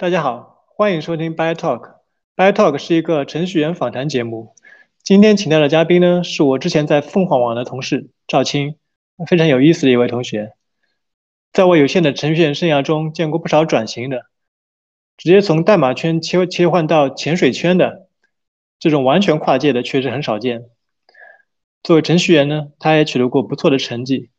[0.00, 1.94] 大家好，欢迎收听 By Talk。
[2.36, 4.54] By Talk 是一个程序员访谈节目。
[5.02, 8.76] 今天请到的嘉宾呢，是我之前在凤凰网的同事赵青，
[9.26, 10.52] 非常有意思的一位同学。
[11.52, 14.26] 在我有限的程序员生涯中，见过不少转型的，
[15.16, 18.06] 直接从代码圈切切换到潜水圈的，
[18.78, 20.66] 这种完全跨界的确实很少见。
[21.82, 24.30] 作为程序员呢，他也取得过不错的成绩，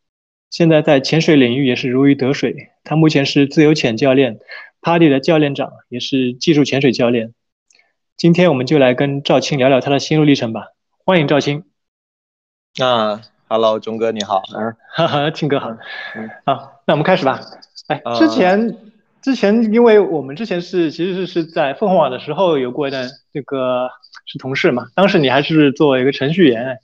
[0.49, 2.69] 现在在潜水领域也是如鱼得水。
[2.85, 4.39] 他目前是自由潜教练。
[4.81, 7.33] Party 的教练长也是技术潜水教练，
[8.15, 10.69] 今天我们就来跟赵青聊聊他的心路历程吧。
[11.05, 11.65] 欢迎赵青。
[12.81, 14.41] 啊，Hello，钟哥你好。
[14.55, 15.71] 嗯，哈哈，青哥好。
[16.15, 17.41] 嗯，好，那我们开始吧。
[17.87, 18.77] 哎，之前
[19.21, 23.89] 之前，因为我们之前是其实是是在凤凰网的时候有过一段这个
[24.25, 26.79] 是同事嘛，当时你还是作为一个程序员，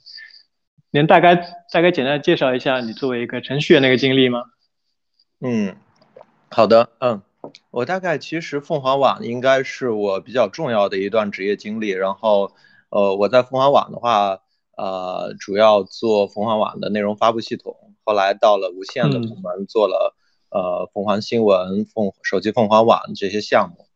[0.90, 1.34] 能大概
[1.72, 4.42] 大概简单介绍一下你作为一个程序员那个经历吗？
[5.40, 5.74] 嗯，
[6.50, 7.22] 好的，嗯。
[7.70, 12.52] 我大概其实凤凰网应该是我比较重要的一段职业经历，然后，
[12.88, 14.40] 呃，我在凤凰网的话，
[14.76, 20.14] 呃，主要做凤凰网的内容发布系统，后来到了无线的部门做了，
[20.50, 23.86] 呃，凤凰新闻、凤手机凤凰网这些项目。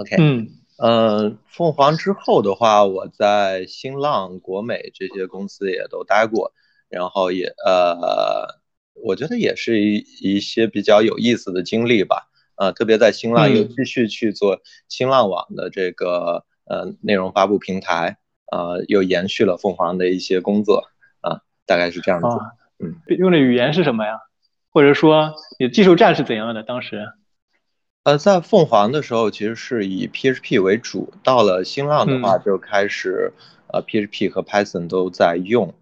[0.00, 6.52] OK，嗯，呃，凤凰之后的话，我在新浪、国美这些公司也都待过，
[6.88, 8.60] 然后也，呃，
[8.94, 12.28] 我觉得也是一一些比较有意思的经历吧。
[12.58, 18.18] 呃，特别在新浪又继续去做新浪网的这个呃内容发布平台，
[18.50, 20.88] 呃，又延续了凤凰的一些工作，
[21.20, 22.26] 啊，大概是这样子。
[22.80, 24.18] 嗯，用的语言是什么呀？
[24.70, 26.62] 或者说你技术栈是怎样的？
[26.64, 27.06] 当时？
[28.02, 33.32] 呃，在凤凰的时候其实是以 PHP 为主，到了新浪的话就开始
[33.72, 35.74] 呃 PHP 和 Python 都在用，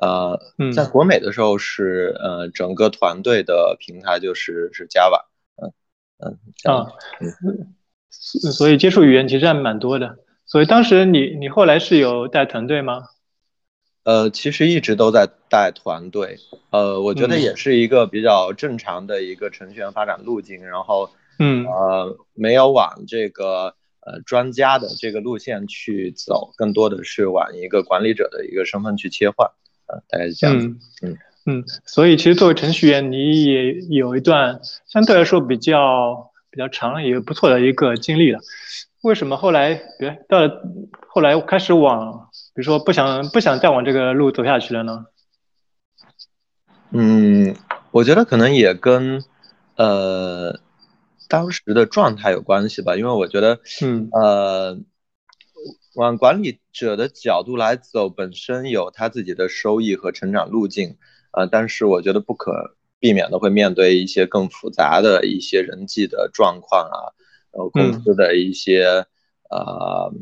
[0.00, 0.40] 呃，
[0.74, 5.26] 在国美的时候是呃整个团队的平台就是是 Java。
[6.18, 6.86] 嗯啊，
[8.08, 10.18] 所以接触语言其实还蛮多的。
[10.46, 13.04] 所以当时你你后来是有带团队吗？
[14.04, 16.38] 呃，其实一直都在带团队。
[16.70, 20.64] 呃，我觉得也是一个比较正常的一个程序员发展路径。
[20.66, 29.50] 然后，嗯呃，没有往这个呃专家的这个路线去走，更多的是往一个管理者的一个身份去切换。
[29.86, 30.66] 呃，大概是这样子。
[30.66, 30.78] 嗯。
[31.02, 31.16] 嗯，
[31.84, 38.40] 所以其实作为程序员，你也有一段相对来说比较比较长也不错的一个经历了。
[39.02, 40.62] 为什么后来，别到了
[41.06, 45.04] 后来开始往，比如说不想不想再往这个路走下去了呢？
[46.92, 47.54] 嗯，
[47.90, 49.22] 我觉得可能也跟
[49.76, 50.58] 呃
[51.28, 54.78] 当时的状态有关系吧，因为我觉得，嗯呃，
[55.94, 60.96] 往管理者的角度来走，本身有他自己的收益和成长路径。
[61.36, 67.10] 呃，但是我觉得不可避免的会面对一些更复杂的一些人际的状况啊，
[67.52, 69.04] 然后公司的一些
[69.50, 70.14] 呃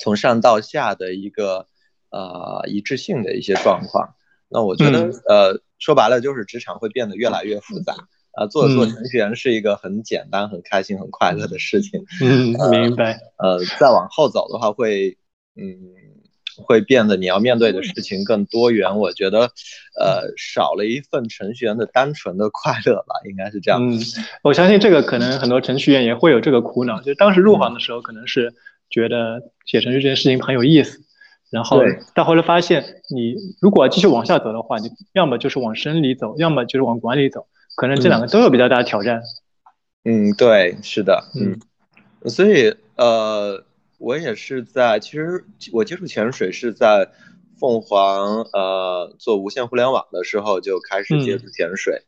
[0.00, 1.66] 从上到下的一个
[2.10, 4.14] 呃一致性的一些状况。
[4.48, 7.94] 那我觉得呃说白了就是职场会变得越来越复杂
[8.32, 12.04] 啊，做做程序员是一个很简单、很开心、很快乐的事情。
[12.22, 13.18] 嗯，明白。
[13.38, 15.18] 呃，再往后走的话会
[15.56, 16.11] 嗯。
[16.56, 19.50] 会变得你要面对的事情更多元，我觉得，
[19.98, 23.80] 呃，少了一份程序员的单纯的快乐吧，应该是这样。
[23.80, 24.00] 嗯，
[24.42, 28.52] 我相信这个可能很多程序员也会有这个苦恼，就当时入行的时候可能是
[28.90, 31.00] 觉得写程序这件事情很有意思，
[31.50, 31.82] 然后
[32.14, 37.46] 到后来发现，你如果继续往下走的话，你要么就是往深里走，要么就是往管理走，
[37.76, 39.22] 可能这两个都有比较大的挑战。
[40.04, 41.58] 嗯，对，是的，嗯，
[42.28, 43.64] 所以呃。
[44.02, 47.08] 我也是在，其实我接触潜水是在
[47.60, 52.02] 凤凰呃做无线互联网的时候就开始接触潜水，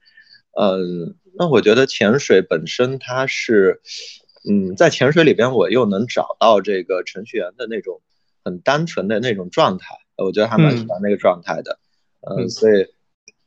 [0.61, 3.81] 嗯，那我觉得潜水本身它是，
[4.51, 8.03] 嗯，在潜水里边我又能找到这个程序员的那种
[8.43, 11.79] 很单纯的那种状态，我觉得还蛮喜欢那个状态的，
[12.29, 12.89] 嗯，所以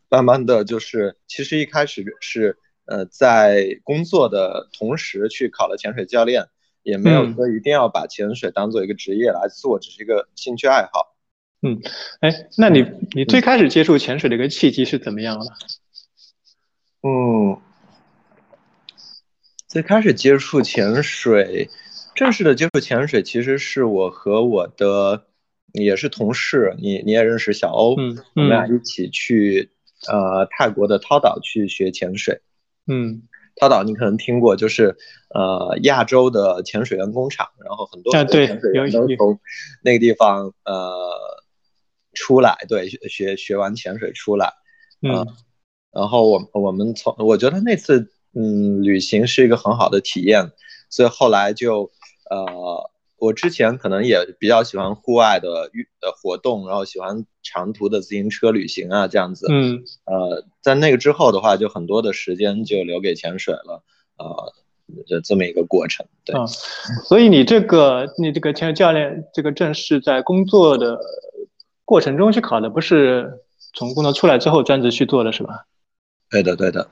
[0.08, 6.48] 慢慢的就是，其实一开始是呃在工作的同时去考了潜水教练。
[6.88, 11.18] 也没有说一定要把潜水当做一个职业来做，只是一个兴趣爱好。
[11.62, 11.82] 嗯，
[12.22, 15.46] 哎，那你你最开始接触潜水的一个契机是怎么样的？
[17.04, 17.60] 嗯，
[19.68, 21.70] 最开始接触潜水，
[22.16, 25.26] 正式的接触潜水，其实是我和我的
[25.74, 29.72] 也是同事，你你也认识小欧，嗯，我们俩一起去
[30.08, 32.40] 呃泰国的涛岛去学潜水。
[32.86, 33.24] 嗯。
[33.60, 34.96] 涛岛你可能听过，就是
[35.30, 39.40] 呃亚洲的潜水员工厂，然后很多潜水员都从
[39.84, 41.12] 那个地方呃
[42.14, 44.54] 出来，对，学学完潜水出来，
[45.02, 45.26] 嗯，
[45.92, 50.52] 然后我我们从我觉得那次嗯旅行是一个很好的体验，
[50.90, 51.90] 所以后来就
[52.30, 59.48] 呃，我之前可能也比较喜欢户外的运呃活动，然后喜欢长途的自行车旅行啊这样子。
[59.52, 63.84] 嗯，呃，在那个之后的话，就很多的时间就留给潜水了，
[64.18, 64.54] 呃，
[65.08, 66.06] 就这么一个过程。
[66.24, 66.36] 对，
[67.06, 71.00] 所以你这个你这个潜水教练这个证是在工作的
[71.86, 73.42] 过程中去考的，不是
[73.74, 75.66] 从工作出来之后专职去做的是吧？
[76.30, 76.88] 对的，对的。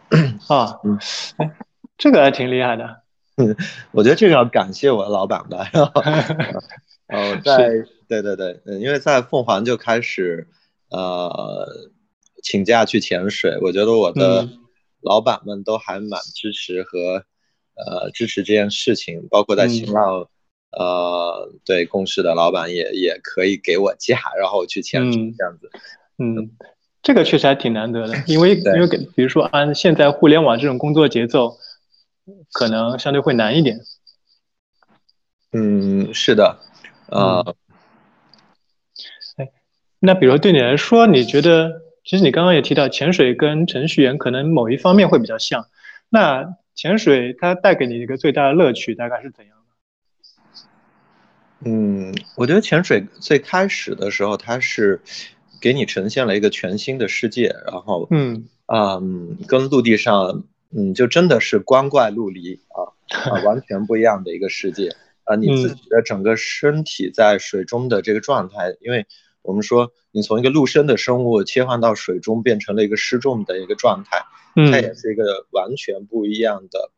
[0.47, 0.97] 啊，嗯，
[1.37, 1.55] 哎，
[1.97, 3.01] 这个还挺厉害的。
[3.37, 3.55] 嗯，
[3.91, 5.69] 我觉得这个要感谢我的老板吧。
[5.73, 6.01] 然后，
[7.11, 7.69] 哦，在
[8.07, 10.47] 对对对，嗯，因为在凤凰就开始
[10.89, 11.67] 呃
[12.41, 14.47] 请假去潜水，我觉得我的
[15.01, 17.25] 老板们都还蛮支持和
[17.75, 20.29] 呃支持这件事情，包括在新浪
[20.71, 25.69] 呃对公司的老板也也可以给我假，然后去潜水这样子。
[26.17, 26.51] 嗯，
[27.03, 31.57] 这个确实还挺难得的，因为因为比如说按现在互联网这种工作节奏。
[32.51, 33.79] 可能相对会难一点。
[35.51, 36.59] 嗯，是的，
[37.07, 37.55] 呃，
[39.37, 39.49] 哎，
[39.99, 45.67] 那比如对你来说，你觉得其实你刚刚也提到潜水跟程序员可能某一方面会比较像，
[46.09, 49.55] 那潜水它带给你一个最大的乐趣大概是怎样
[51.61, 51.69] 的？
[51.69, 55.01] 嗯，我觉得潜水最开始的时候，它是
[55.61, 60.43] 给你呈现了一个全新的世界，然后，嗯嗯，跟陆地上。
[60.77, 62.91] 嗯，就真的是光怪陆离啊
[63.31, 64.89] 啊，完全不一样的一个世界
[65.23, 65.37] 啊！
[65.37, 69.07] 你自己的整个身体在水中的这个状态，因为
[69.41, 76.91] 我们说你从一个陆生的生物切换到水中，变成了一个失重的一个状态，它也是一个完全不一样的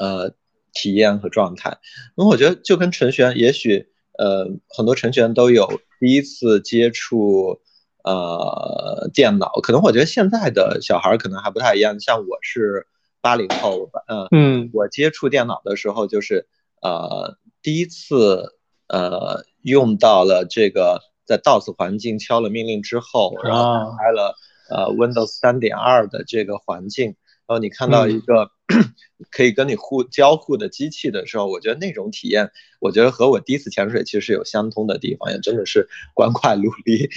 [0.00, 0.34] 呃
[0.72, 1.78] 体验和状态。
[2.16, 7.60] 那我觉得就跟程序员，也许呃很多程序员都有第一次接触。
[8.04, 9.50] 呃，电脑。
[9.62, 12.86] 可能我觉得现在的小孩可能还不太一样，像我是
[13.20, 16.46] 八零后，嗯嗯，我接触电脑的时候就是
[16.82, 18.54] 呃第一次
[18.88, 24.36] 呃用到了这个在 DOS 环境敲了命令之后，然后开了
[24.68, 27.16] 呃 Windows 三点二的这个环境。
[27.46, 28.50] 然后你看到一个
[29.30, 32.50] 可以跟你互交互的机器的时候，我觉得那种体验，
[32.80, 37.08] 我觉得和我第一次潜水其实有相通的地方，也真的是光怪陆离，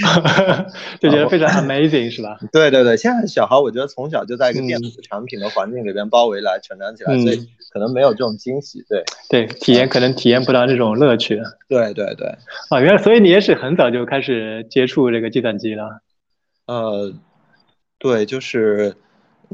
[1.02, 2.38] 就觉得非常 amazing，是吧？
[2.52, 11.42] 对对对，现在小孩我觉得从小就在一个电子产品的环境里边包围来成长起来，所以可能没有这种惊喜，对对，体验可能体验不到这种乐趣。
[11.68, 12.28] 对对对，
[12.70, 16.02] 啊，原来所以你也是很早就开始接触这个计算机了？
[16.68, 17.14] 呃，
[18.00, 18.96] 对，就是。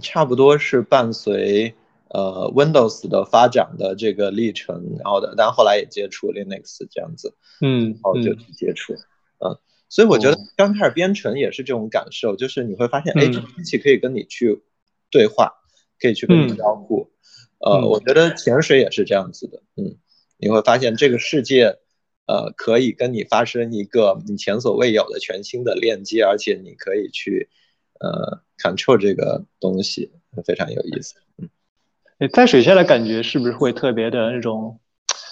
[0.01, 1.75] 差不多是伴随
[2.13, 8.93] 呃 Windows 的发展的这个历程，然后的，但后来也接触 Linux 这样子，嗯，然后就去接触，
[9.39, 9.57] 嗯，
[9.89, 14.63] 所以我觉得刚开始编程也是这种感受，就是你会发现，哎，这机器可以跟你去
[15.09, 15.51] 对话，
[15.99, 17.09] 可以去跟你交互，
[17.59, 19.97] 呃，我觉得潜水也是这样子的，嗯，
[20.37, 21.79] 你会发现这个世界，
[22.27, 27.49] 呃，可以跟你发生一个你前所未有的全新的链接，而且你可以去。
[27.99, 30.11] 呃，control 这个东西
[30.43, 31.15] 非常有意思。
[32.19, 34.79] 嗯，在水下的感觉是不是会特别的那种，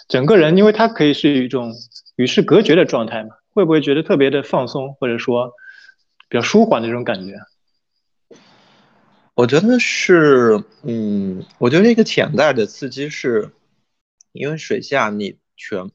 [0.08, 1.74] 整个人，因为它可以是一种
[2.16, 3.30] 与世隔绝的状态嘛？
[3.54, 5.52] 会不会觉得特别的放松，或者说
[6.30, 7.34] 比较舒缓的这种感觉？
[9.34, 13.52] 我觉得是，嗯，我觉得一个潜在的刺激是，
[14.32, 15.92] 因为水下你全。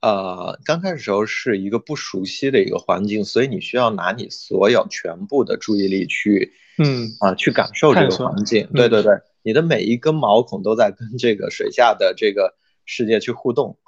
[0.00, 8.68] 呃，刚开始时候是一个不熟悉的一个环境，所以你需要拿你所有全部的注意力去，嗯啊，去感受这个环境。
[8.74, 13.78] 对对对，你的每一根毛孔都在跟这个水下的这个世界去互动。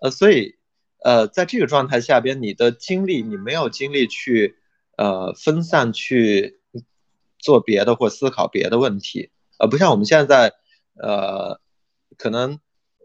[0.00, 0.56] 呃，所以
[1.02, 4.56] 呃，在这个状态下边，你的精力你没有精力去
[4.96, 6.60] 呃分散去
[7.38, 10.52] 做别的或思考别的问题，呃，不像我们现在
[11.00, 11.60] 呃
[12.16, 12.58] 可能。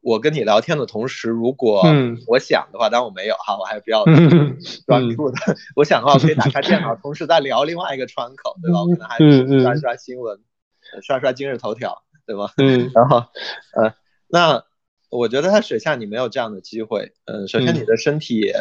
[0.05, 1.81] 我跟你聊天的同时，如果
[2.27, 4.03] 我想的话，当然我没有哈，我还比较
[4.85, 5.38] 专注的。
[5.77, 8.81] 我想的话，我可以打开电脑，同时在聊另外一个窗口，对吧？
[8.83, 9.17] 我可能还
[9.63, 10.38] 刷刷新闻，
[11.01, 12.53] 刷刷今日头条，对吧？
[12.62, 12.91] 嗯。
[12.93, 13.17] 然后，
[13.75, 13.95] 呃，
[14.27, 14.63] 那
[15.09, 17.13] 我觉得在水下你没有这样的机会。
[17.25, 18.55] 嗯，首先你的身体也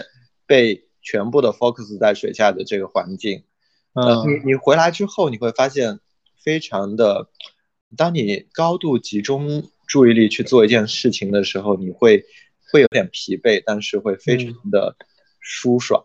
[0.46, 3.44] 被全部的 focus 在水下的这个环境。
[3.94, 4.28] 嗯。
[4.28, 6.00] 你你回来之后，你会发现
[6.42, 7.28] 非常的，
[7.96, 9.68] 当你高度集中。
[9.88, 12.24] 注意力去做一件事情的时候，你会
[12.70, 14.96] 会有点疲惫，但是会非常的
[15.38, 16.02] 舒爽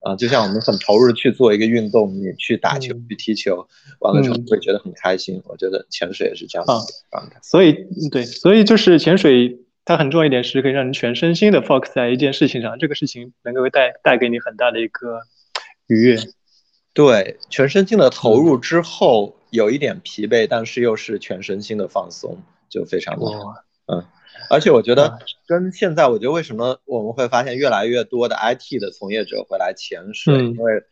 [0.00, 0.16] 啊！
[0.16, 3.66] 就像我们很投入去做一个运动，你去打球、去踢球，
[4.00, 5.42] 完了之后会觉得很开心。
[5.46, 6.74] 我觉得潜水也是这样的
[7.10, 7.38] 状态。
[7.42, 7.76] 所以，
[8.10, 15.20] 对，所以就是潜水，它很重要一点是可以让你全身心的 focus 在一件事情上，这个事情能够带带给你很大的一个
[15.86, 16.16] 愉悦。
[16.92, 22.38] 对，全身心的投入之后，有一点疲惫，但是又是全身心的放松。
[22.70, 23.52] 就非常的好，
[23.86, 24.04] 嗯，
[24.48, 30.82] 而且我觉得跟现在，我觉得为什么我们会发现越来越多的 IT 的从业者会来潜水，因为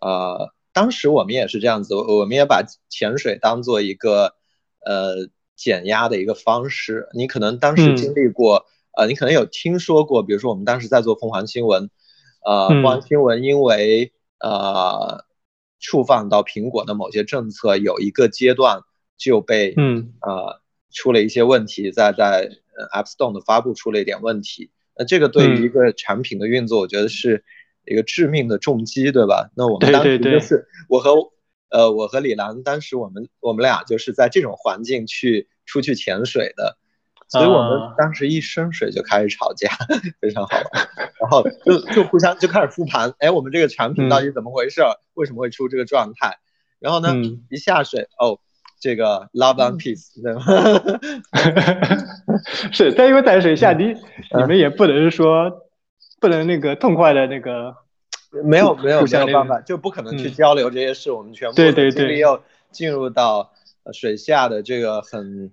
[0.00, 4.34] 呃，当时我们也是这样子，我们也把潜水当做一个
[4.84, 7.08] 呃减压的一个方式。
[7.14, 11.90] 你可能当时经历过，呃，你可能有听说过，比如说我们当时在做凤凰新闻，
[12.44, 15.24] 呃，凤凰新闻因为呃
[15.78, 18.80] 触犯到苹果的某些政策，有一个阶段
[19.16, 20.12] 就被嗯。
[20.20, 20.60] 呃
[20.90, 22.50] 出了一些问题，在在
[22.86, 24.70] App Store 的发布出了一点问题。
[24.96, 27.44] 那这个对于一个产品的运作，我觉得是
[27.84, 29.50] 一个致命的重击，对吧？
[29.56, 31.14] 那我们当时就是我和
[31.70, 36.78] 呃我和李兰，当时我们我们俩就是在这种环境去出去潜水的。
[37.30, 39.68] 所以我们当时一深水就开始吵架，
[40.18, 40.88] 非常好玩，
[41.20, 44.80] 然后就就互相就开始复盘，哎，我们这个产品到底怎么回事？
[45.12, 46.38] 为什么会出这个状态？
[46.78, 47.12] 然后呢，
[47.50, 48.40] 一下水，哦，
[48.80, 50.42] 这个 love and peace，对吗？
[52.72, 53.94] 是，但因为在水下，你
[54.34, 55.68] 你们也不能说
[56.20, 57.74] 不能那个痛快的那个，
[58.44, 63.52] 没有没有没有办法，就不可能去交流这些事，我们全部对对对，要进入到
[63.92, 65.50] 水下的这个很。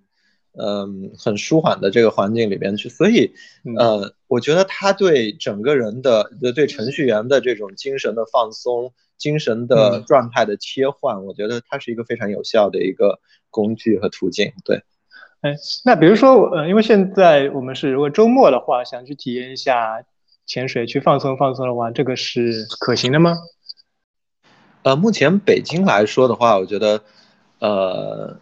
[0.57, 3.33] 嗯，很舒缓的这个环境里边去，所以，
[3.77, 13.19] 呃，我觉得他对整个人的，对程序员的这种精神的放松、精神的状态的切换，我觉得它是一个非常有效的一个
[13.49, 14.53] 工具和途径。
[14.63, 14.83] 对，
[15.41, 20.05] 哎，那比如说，呃，因为现在我们是如果周末的话，想去体验一下
[20.45, 23.35] 潜水，去放松放松的话，这个是可行的吗？
[24.83, 27.01] 呃，目前北京来说的话，我觉得，
[27.59, 28.37] 呃。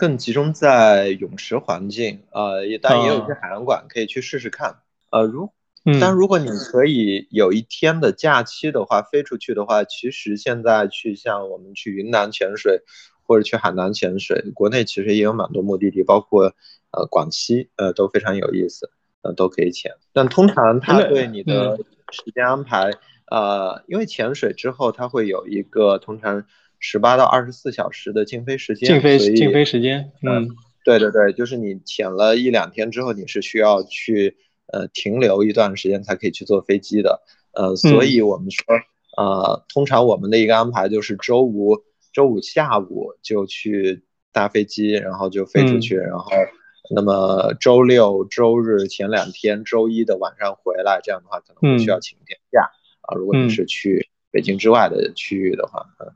[0.00, 4.78] 更集中在泳池环境，呃，也但也有一些海洋馆可以去试试看，
[5.10, 5.52] 呃，如，
[6.00, 12.80] 但如果你可以有一天的假期的话，飞出去的话，其实现在去像我们去云南潜水，
[13.26, 16.54] 或者去海南潜水，国内其实也有蛮多目的地，包括
[16.92, 18.90] 呃广西，呃都非常有意思，
[19.20, 19.92] 呃都可以潜。
[20.14, 21.76] 但通常它对你的
[22.10, 22.90] 时间安排，
[23.30, 26.46] 呃，因为潜水之后它会有一个通常。
[26.80, 30.48] 十八到二十四小时的禁飞时间，禁飞禁飞时间，嗯，
[30.82, 37.20] 对对对，就是你潜了一两天之后，你是需要去呃停留一段时间才可以去坐飞机的，
[37.52, 38.64] 呃，所以我们说，
[39.18, 41.76] 呃，通常我们的一个安排就是周五
[42.14, 46.30] 周五下午就去搭飞机，然后就飞出去，然后
[46.94, 52.62] 那么周六周日前两天，周一的晚上回来，这样的话可能会需要请一天假。
[53.02, 53.14] 啊。
[53.16, 56.10] 如果你是去北京之外的区域的话，嗯。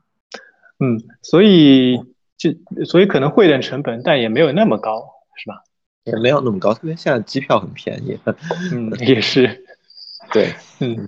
[0.77, 1.97] 嗯，所以
[2.37, 2.51] 就
[2.85, 5.63] 所以可能会点成本，但也没有那么高，是吧？
[6.03, 8.19] 也没有那么高，特别现在机票很便宜。
[8.73, 9.63] 嗯，也是。
[10.33, 11.07] 对，嗯，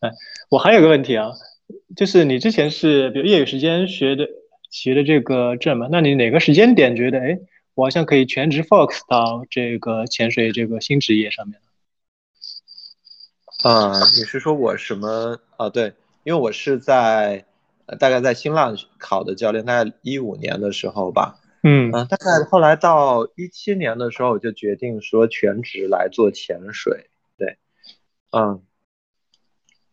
[0.00, 0.10] 哎，
[0.50, 1.30] 我还有个问题啊，
[1.96, 4.28] 就是你之前是比如业余时间学的
[4.70, 5.88] 学的这个证嘛？
[5.90, 7.38] 那你哪个时间点觉得，哎，
[7.74, 11.58] 我好像可以全职 focus 到这个潜水这个新职业上面？
[13.62, 15.70] 啊，你是说我什么啊？
[15.70, 17.46] 对，因为我是在。
[17.98, 27.58] 大概在新浪考的教练，大概一五年的时候吧，嗯大概后来到一七年的时候，我就决定说全职来做潜水，对，
[28.32, 28.62] 嗯，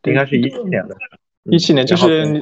[0.03, 2.39] 应该是一七年的时候，一七年就是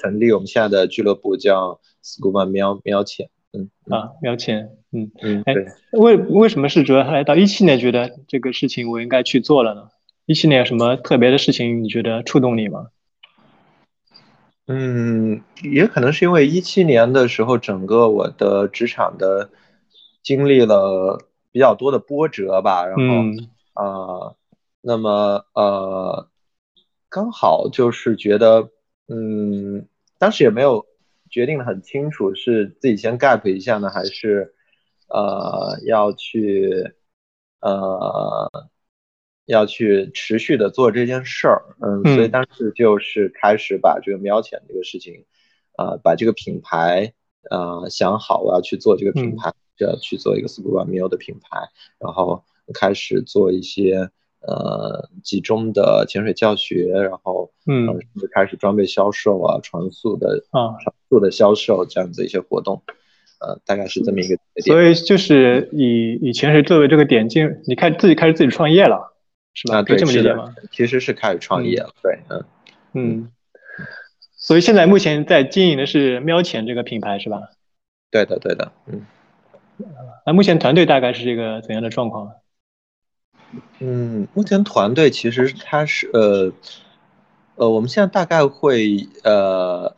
[0.00, 5.54] 成立我们现在的俱乐部叫 Scuba 喵喵潜，嗯啊喵潜，嗯嗯，哎，
[5.92, 9.88] 为为什么是主要来到一七年觉得这个事情我应该去做了呢？
[10.26, 12.86] 一七年有什么特别的事情你觉得触动你吗？
[14.66, 19.50] 嗯，也可能是因为一七年的时候，整个我的职场的
[20.22, 21.18] 经历了
[21.52, 23.02] 比较多的波折吧，然后
[23.74, 24.34] 啊，
[24.80, 26.28] 那么呃，
[27.10, 28.70] 刚好就是觉得，
[29.08, 29.86] 嗯，
[30.18, 30.86] 当时也没有
[31.28, 34.54] 决定的很清楚，是自己先 gap 一下呢，还是
[35.08, 36.94] 呃要去
[37.60, 38.50] 呃。
[39.46, 45.24] 要去持续的做这件事儿，嗯，所以当时就是开始把这个喵潜这个事情，
[45.76, 47.12] 呃，把这个品牌，
[47.50, 51.58] 呃，想好我要去做这个品牌，就要去做一个 Scuba Meal 的品牌，
[51.98, 54.08] 然后开始做一些
[54.40, 57.86] 呃集中的潜水教学，然后嗯，
[58.32, 62.82] 开始装备销售啊，船速的啊，船速的销售这样子一些活动，
[63.40, 64.38] 呃，大概是这么一个。
[64.62, 69.10] 所以就是以以潜水作为这个点进，你看自己开始自己创业了。
[69.54, 69.82] 是吧？
[69.82, 70.54] 可以这么理解吗？
[70.70, 72.44] 其实是开始创业了，对，嗯
[72.92, 73.32] 嗯，
[74.36, 77.40] 所以现在目前在经营的是喵钱这个品牌，是吧？
[78.10, 79.06] 对的，对的，嗯。
[80.24, 82.32] 那目前团队大概是这个怎样的状况？
[83.80, 86.52] 嗯，目前团队其实它是呃
[87.56, 89.96] 呃，我们现在大概会呃，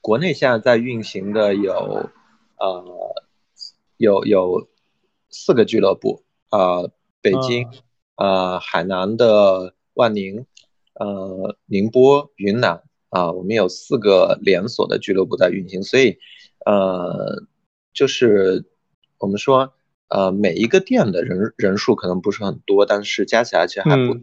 [0.00, 2.10] 国内现在在运行的有
[2.58, 3.14] 呃
[3.96, 4.68] 有有
[5.30, 6.22] 四个俱乐部。
[6.50, 7.68] 呃，北京，
[8.16, 10.46] 呃，海南的万宁，
[10.94, 16.18] 呃，宁波、云南啊，我们有四个连锁的俱乐部在运行，所以，
[16.64, 17.42] 呃，
[17.92, 18.64] 就是
[19.18, 19.72] 我们说，
[20.08, 24.20] 呃，每一个店的人人数可能不是很多，但是加起来其实还不少。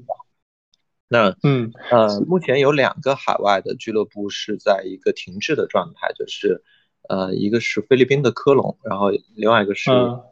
[1.08, 6.63] 那，嗯，呃，目前有两个海外的俱乐部是在一个停滞的状态，就是，
[7.10, 9.89] 呃，一个是菲律宾的科隆，然后另外一个是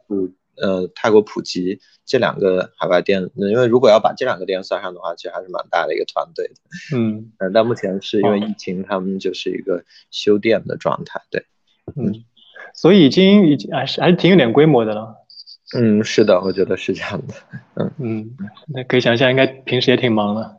[0.08, 0.30] 普，
[0.62, 11.46] 呃，泰国普及，这两个海外店，因为如果要把这两个店算上的话，其实还是蛮大的一个团队的，嗯，呃，但目前是因为疫情，他们就是一个休店的状态，对，
[11.96, 12.24] 嗯，
[12.74, 15.16] 所以已经已经还是还是挺有点规模的了，
[15.76, 17.34] 嗯，是的，我觉得是这样的，
[17.76, 17.92] 嗯。
[18.00, 18.38] 嗯，
[18.68, 20.58] 那可以想象，应该平时也挺忙的。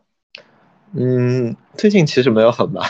[0.95, 2.83] 嗯，最近其实没有很忙，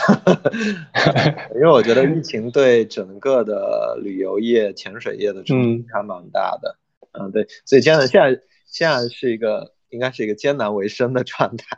[1.53, 6.77] 因为我觉得疫情对整个的旅游业、潜水业的冲击还蛮大的。
[7.11, 11.77] 嗯，对，所以现在现在现在是一个应该是一个艰难为生的状态。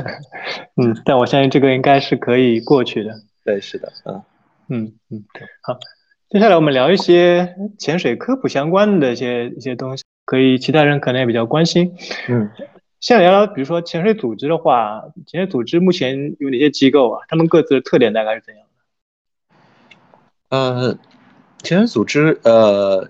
[0.76, 3.14] 嗯，但我相信这个应该是可以过去的。
[3.44, 4.22] 对，是的，嗯
[4.68, 5.24] 嗯嗯，
[5.62, 5.78] 好，
[6.30, 11.94] 接下来我们聊一些潜水科普相关的一些一些东西，可以其他人可能也比较关心。
[12.28, 12.50] 嗯。
[12.98, 17.22] 现在聊聊，比如说潜水组织的话，潜水组织目前有哪些机构啊？
[17.28, 18.66] 他们各自的特点大概是怎样
[20.48, 20.56] 的？
[20.56, 20.98] 呃，
[21.62, 23.08] 潜水组织，呃，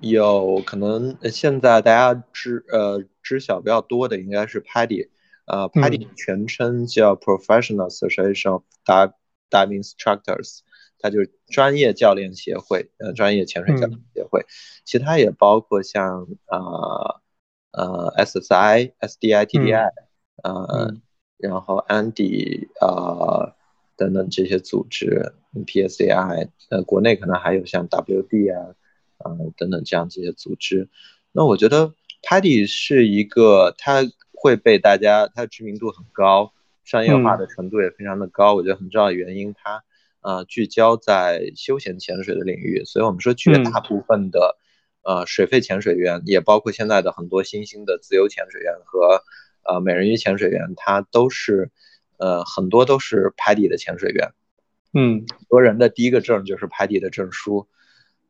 [0.00, 5.08] 有可能现在大家知呃知晓比较多的应该是 PADI，
[5.46, 8.62] 呃，PADI 全称叫 Professional Association of
[9.50, 10.60] Diving Instructors，
[10.98, 14.46] 它就是专业教练协会，呃，专业潜水教练协会。
[14.84, 17.20] 其他也包括像啊。
[17.70, 19.90] 呃，SSI、SDI、TDI，
[20.42, 20.94] 呃，
[21.36, 23.54] 然后 Andy 啊
[23.94, 28.74] 等等这些组织，PSCI，呃，国内可能还有像 WD 啊，
[29.18, 30.88] 呃等等这样这些组织。
[31.32, 36.52] 那我觉得 PADI 是一个，它会被大家，它的知名度很高，
[36.84, 38.54] 商业化的程度也非常的高。
[38.54, 39.82] 我觉得很重要的原因，它
[40.20, 44.56] 呃聚焦在休闲潜水的领域，所以我们说绝大部分的。
[45.04, 49.22] 呃，水肺潜水员也包括现在的很多新兴的自由潜水员和
[49.62, 51.70] 呃美人鱼潜水员，他都是
[52.18, 54.32] 呃很多都是排底的潜水员。
[54.92, 57.68] 嗯，很多人的第一个证就是排底的证书。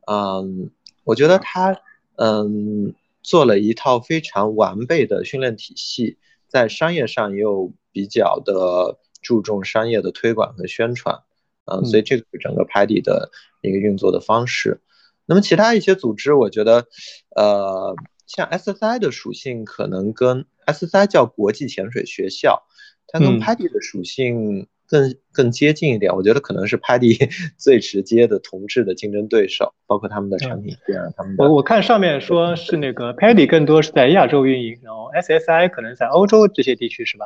[0.07, 0.71] 嗯，
[1.09, 1.75] 我觉得他
[2.17, 2.93] 嗯
[3.23, 11.23] 做了一套非常完备的训练体系，在商业上也有比较的注重商业的推广和宣传。
[11.65, 14.81] 嗯，所以这个是整个 PADI 的一个运作的方式。
[15.25, 16.87] 那么其他一些组织，我觉得，
[17.35, 17.95] 呃，
[18.27, 22.63] 像 SSI 的属性可能跟 SSI 叫国际潜水学校，
[23.07, 26.13] 它跟 PADI 的属性更更接近一点。
[26.15, 31.35] 我觉得可能是 PADI 最直接的同质的竞争对手，包括他们的产品线啊，他们。
[31.37, 37.25] 我我看上面说是那个 PADI 更多是在亚洲运营，然后 SSI 可能在欧洲这些地区是吧？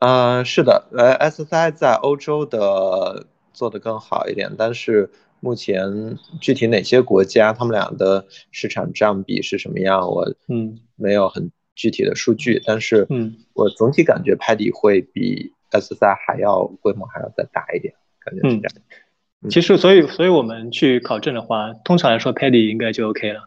[0.00, 5.10] 呃，是的，呃，SSI 在欧洲的做的更好一点，但是。
[5.40, 10.08] 目前具体哪些国家他们俩的市场占比是什么样？
[10.08, 19.50] 我嗯没有很具体的数据，但是嗯我总体感觉 PADI 会比 SSI 还要规模还要再大一点，感觉是这样。
[19.50, 23.42] 其实所以所以我们去考证的话，通常来说 Paddy 应该就 OK 了。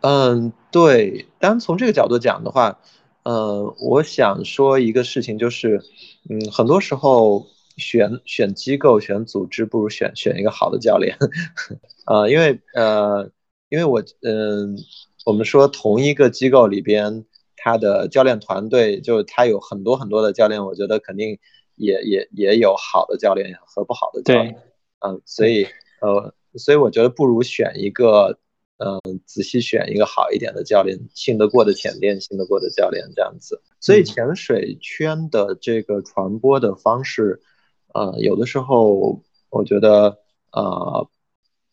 [0.00, 1.26] 嗯，对。
[1.38, 2.78] 单从这个角度讲的话，
[3.22, 5.82] 呃，我想说一个事情就是，
[6.30, 7.46] 嗯，很多时候。
[7.78, 11.16] 选选机构选组织不如选选一个好的教练，
[12.04, 13.30] 呃，因为呃，
[13.70, 14.76] 因为我嗯，
[15.24, 17.24] 我们说同一个机构里边，
[17.62, 21.38] 他的教练团队就他有很多很多的教练，我觉得肯定
[21.76, 24.56] 也也也有好的教练和不好的教练，
[24.98, 25.64] 嗯，所以
[26.00, 28.40] 呃，所以我觉得不如选一个，
[28.78, 33.62] 嗯，仔细选一个好一点的教练，信得过的潜店，信得过的教练这样子。
[33.78, 37.40] 所以潜水圈的这个传播的方式。
[37.94, 40.18] 呃，有的时候我觉得，
[40.50, 41.06] 呃，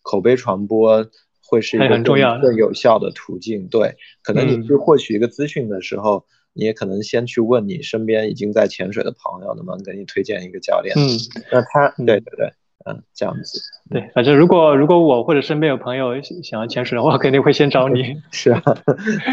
[0.01, 1.09] 口碑传播
[1.49, 3.67] 会是一个更有效的途径。
[3.67, 10.95] 对，可能你去获取一个资讯的时候，你也可能先去问你身边已经在潜水的朋友，能不能给你推荐一个教练？
[10.95, 11.17] 嗯，
[11.51, 12.53] 那他，对对对，
[12.85, 13.61] 嗯，这样子。
[13.89, 18.21] 对，反正如果如果我或者身边有朋友想要潜水的话，肯定会先找你。
[18.31, 18.61] 是啊，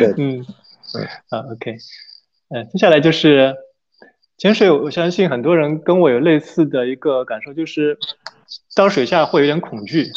[0.01, 0.45] 对， 嗯
[0.95, 1.77] 嗯啊，OK，
[2.49, 3.55] 嗯，接下来就是。
[4.39, 7.97] 潜水，我相信很多人跟我有类似的一个感受，就是
[8.75, 10.09] 到水下会有点恐惧。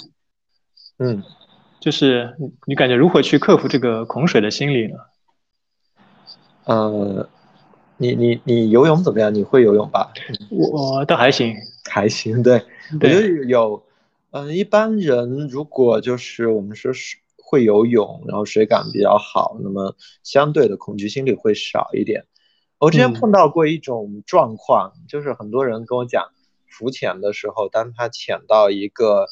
[0.98, 1.24] 嗯，
[1.80, 4.98] 就是你你感觉如何去克服这个恐水的心理呢？
[6.66, 7.30] 呃，
[7.98, 9.34] 你你你游泳怎么样？
[9.34, 10.12] 你会游泳吧？
[10.52, 11.56] 我倒还行，
[11.90, 12.44] 还行。
[12.44, 12.64] 对，
[13.02, 13.84] 我觉得有，
[14.32, 22.26] 嗯，一般人如果就是我们说是会游泳，然后水感比较好，那么相对的恐惧心理会少一点。
[22.78, 26.30] 我之前碰到过一种状况，就是很多人跟我讲，
[26.68, 29.26] 浮潜的时候，当他潜到一个，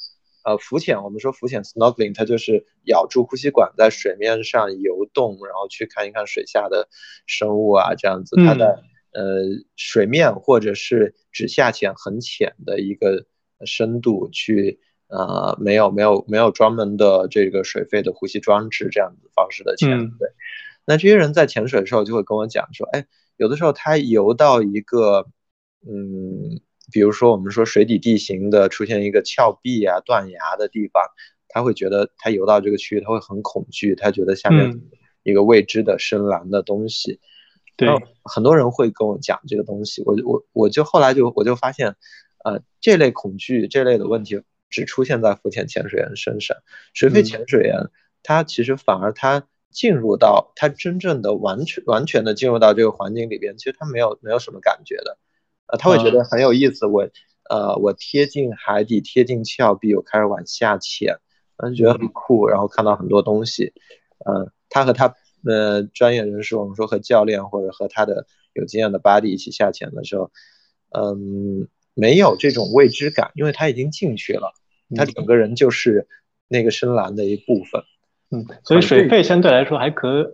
[0.48, 6.88] 呃，浮潜，我们说浮潜 snorkeling，它就是咬住呼吸管在水面上游动，然后去看一看水下的
[7.26, 8.82] 生物啊，这样子，它的
[9.12, 9.42] 呃
[9.76, 13.26] 水面或者是只下潜很浅的一个
[13.66, 20.30] 深度去，呃，没有没有没有专门的这个水肺的呼吸装置这样子方式的潜对，
[20.86, 23.06] 那这些人在潜水的时候就会跟我讲说，哎。
[23.40, 25.28] 有的时候，他游到一个，
[25.88, 26.60] 嗯，
[26.91, 31.04] 比如说我们说水底地形的出现一个峭壁啊、断崖的地方，
[31.47, 34.82] 他会觉得他游到这个区域，他会很恐惧，他觉得下面
[35.23, 37.19] 一个未知的深蓝的东西。
[37.76, 37.89] 对，
[38.23, 41.95] 很多人会跟我讲这个东西，我我我就后来就我就发现，
[42.43, 46.58] 呃，这类恐惧这类的问题只出现在浮潜潜水员身上，
[46.93, 47.89] 水肺潜水员
[48.23, 49.47] 他其实反而他。
[49.69, 55.19] 进入到他真正的完全完全的进入到这个环境里边，其实他没有没有什么感觉的，
[55.68, 56.86] 呃，他会觉得很有意思。
[56.86, 57.10] 我
[57.50, 61.18] 呃，我贴近海底，贴近峭壁，我开始往下潜，
[61.58, 63.74] 嗯，觉得很酷，然后看到很多东西。
[64.26, 70.32] 嗯，他和他呃专业人士，我们说和教练或者和他的有经验的 buddy 一起下潜的时候，
[70.92, 74.54] 嗯，没有这种未知感，因为他已经进去了，
[74.96, 76.08] 他整个人就是
[76.48, 77.82] 那个深蓝的一部分。
[78.30, 80.34] 嗯，所以水肺相对来说还可，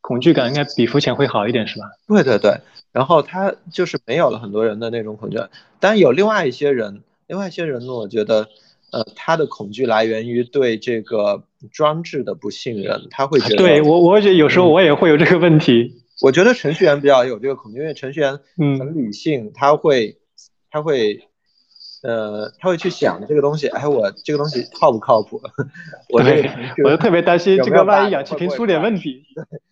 [0.00, 1.86] 恐惧感应该比浮潜会好一点，是吧？
[2.06, 2.60] 对对对，
[2.92, 5.38] 然后他就是没有了很多人的那种恐惧，
[5.80, 8.48] 当然有另外一些人，另外一些人呢，我觉得，
[8.90, 16.02] 呃，他的恐惧来源于对这个装置的不信任，他会觉得，对我，我觉得有时候我也会有这个问题。
[16.20, 20.18] 我觉得程序员比较有这个恐惧，因为程序员很理性，他会，
[20.70, 21.24] 他会。
[22.00, 25.42] 呃，他会去想这个东西，哎，我这个东西靠不靠谱？
[26.10, 26.48] 我这个，
[26.84, 29.24] 我就特别担心这个万一氧气瓶出点问题。
[29.34, 29.44] 对，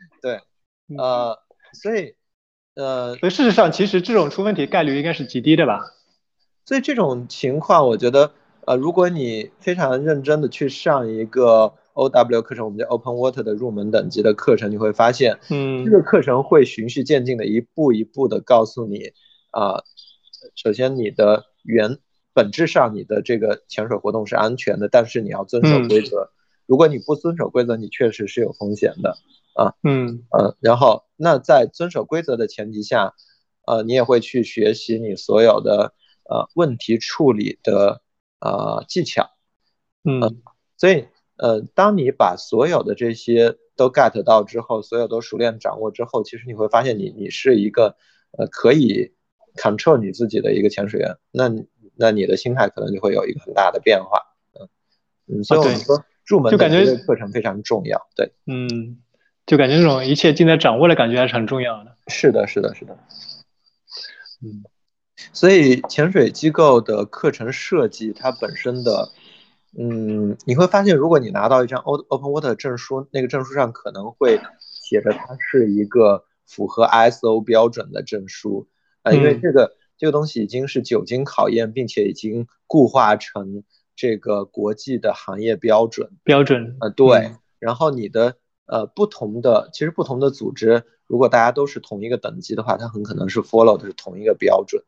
[0.98, 1.38] 呃，
[1.72, 2.14] 所以，
[2.74, 5.80] 呃，所以事实上，其实这种出问题概率应该是极低的吧？
[6.64, 8.32] 所以这种情况，我觉得，
[8.66, 19.12] 呃，如果你非常认真的去上一个 O W 课程，我们叫 Open Water 的入门等级的课程，你会发现，嗯，这个课程会循序渐进的一步一步的告诉你，
[19.50, 19.82] 啊，
[20.54, 21.98] 首先你的原。
[22.36, 26.30] 本质上，你的这个潜水活动是安全的，但是你要遵守规则。
[26.66, 29.16] 如果你不遵守规则，你确实是有风险的
[29.55, 29.74] 啊。
[29.83, 33.14] 嗯呃，然后那在遵守规则的前提下，
[33.66, 35.94] 呃，你也会去学习你所有的
[36.29, 38.02] 呃问题处理的
[38.40, 39.31] 呃技巧。
[40.05, 40.42] 嗯，
[40.76, 47.96] 所以呃，当你把所有的这些都 get 到之后，所有都熟练掌握之后，其实你会发现你你是一个
[48.38, 49.12] 呃可以
[49.57, 51.16] control 你自己的一个潜水员。
[51.31, 51.50] 那
[51.94, 54.20] 那你的心态可能就会有一个很大的变化，
[54.52, 54.68] 嗯
[55.38, 58.98] 嗯，所以我们说入门就感觉课程非常重要，对，嗯，
[59.46, 61.96] 就感觉这种一切尽在掌握的感觉还是很重要的。
[62.08, 62.98] 是的，是的，是的，
[64.42, 64.64] 嗯，
[65.32, 69.10] 所以潜水机构的课程设计它本身的，
[69.78, 78.68] 嗯，你会发现，如果你拿到一张 Open Water 证书，那个证书上可能会写着它是一个符合 ISO 标准的证书
[79.02, 79.76] 啊，因为这个。
[79.98, 83.64] 这个东西已经是久经考验，并且已经固化成
[83.96, 86.11] 这个国际的行业标准。
[86.22, 87.32] 标准，呃，对。
[87.59, 94.85] 然后你的呃不同的，其实不同的组织，如果大家都是同一个等级的话，它很可能是 follow 的是同一个标准。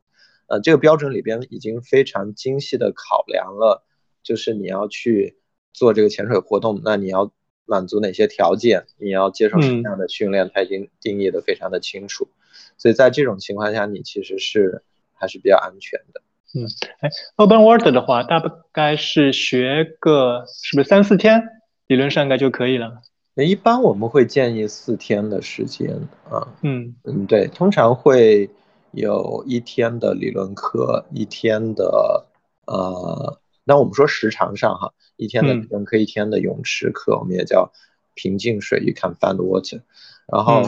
[0.46, 3.82] 呃，这个标准里边已经非常精细的考量了，
[4.22, 5.38] 就是你要去
[5.72, 7.32] 做这个潜水活动，那你要
[7.64, 12.28] 满足哪些条件，你要接受什么样的训练，它已经定义的非常的清楚。
[12.76, 14.84] 所以在这种情况下，你其实是。
[15.20, 16.22] 还是比较安全的。
[16.54, 16.64] 嗯，
[17.00, 21.42] 哎，Open Water 的话，大概是学个是不是三四天，
[21.86, 23.02] 理论上应该就可以了。
[23.34, 26.48] 那一般我们会建议四天的时间啊。
[26.62, 28.48] 嗯嗯，对，通常会
[28.92, 32.26] 有一天的理论课，一天的
[32.66, 37.70] 呃，那我们说时长上哈，一天的理论课，一天的泳池课，我们也叫
[38.14, 39.82] 平静水域看 Find Water，
[40.26, 40.62] 然后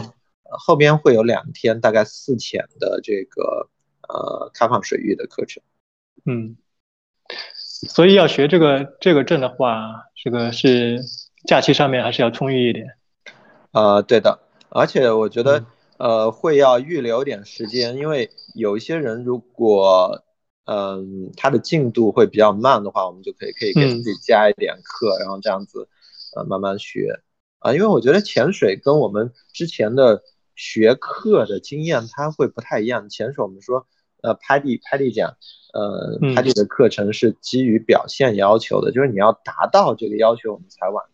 [0.45, 3.71] 后边会有两天，大概四潜的这个。
[4.13, 5.63] 呃，开放水域的课程，
[6.27, 6.57] 嗯，
[7.57, 11.01] 所以要学这个这个证的话，这个是
[11.47, 12.87] 假期上面还是要充裕一点。
[13.73, 15.65] 呃，对的，而且我觉得
[15.97, 20.23] 呃会要预留点时间，因为有一些人如果
[20.67, 25.89] 嗯他的进度会比较慢的话，我们就可以可以给自己加一点课，然后这样子
[26.37, 27.21] 呃慢慢学。
[27.61, 30.23] 啊，因为我觉得潜水跟我们之前的
[30.55, 33.87] 学课的经验它会不太一样，潜水我们说。
[34.23, 35.37] 呃，Paddy，Paddy 讲，
[35.73, 41.05] 呃，Paddy 的课程是基于表现要求的，就是你要达到这个要求，我们才往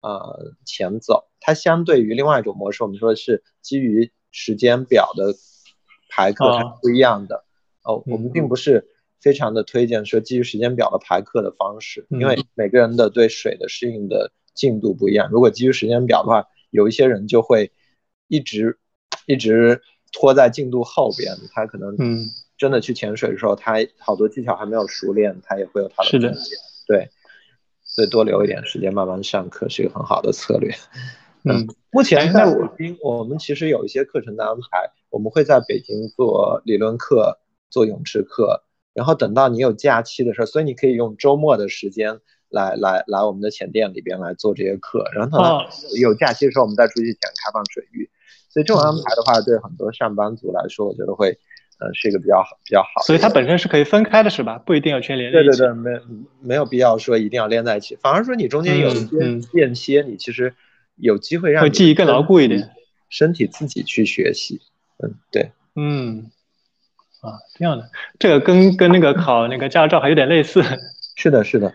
[0.00, 1.28] 呃前走。
[1.40, 5.34] 它相对于另外一种模式，我们说是基于时间表的
[6.10, 7.44] 排课，它是不一样的。
[7.82, 8.88] 哦，我们并不是
[9.20, 15.30] 非常的推荐说基于时间表的排课的方式，因为每个人的对水的适应的进度不一样。
[15.30, 17.72] 如果基于时间表的话，有一些人就会
[18.28, 18.78] 一直
[19.26, 19.80] 一直
[20.12, 22.28] 拖在进度后边，他可能嗯
[22.60, 26.36] 真的去潜水的时候，他好多技巧还没有熟练，他也会有他的是的，
[26.86, 27.08] 对，
[27.82, 30.70] 所以多留一点时间慢慢上课是一个很好的策略。
[31.44, 37.38] 嗯，目前在北京，我们其实有一些课程的安排，我们会在北京做理论课、
[37.70, 42.20] 做泳池课，然后等到你有假期的时候，所以你可以用周末的时间
[42.50, 45.66] 来来来我们的潜店里边来做这些课，然后等到
[45.98, 48.10] 有假期的时候，我们再出去潜开放水域。
[48.50, 51.38] 所以这种安排的话，对很多上班族来说，我觉得会，
[51.80, 53.02] 呃，是一个比较好比较好。
[53.06, 54.58] 所以它本身是可以分开的，是吧？
[54.58, 56.00] 不一定要全连在一起对对对，没
[56.40, 60.54] 没有必要说一定要连在一起，反而说你中间有一些间歇，你其实。
[61.02, 62.72] 有机会让记忆更牢固一点，
[63.08, 64.60] 身体自己去学习。
[65.02, 66.30] 嗯，对，嗯，
[67.22, 67.88] 啊，这样的，
[68.18, 70.62] 这个跟跟那个考那个驾照还有点类似。
[71.16, 71.72] 是的，是的，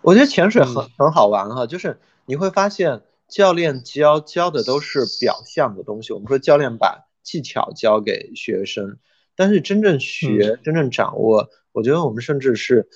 [0.00, 6.14] 我觉得潜水很很好玩哈，就是你会发现教练教教的都是表象的东西。
[6.14, 8.96] 我们说教练把技巧教给学生，
[9.42, 12.88] 但是真正学、真正掌握，我觉得我们甚至是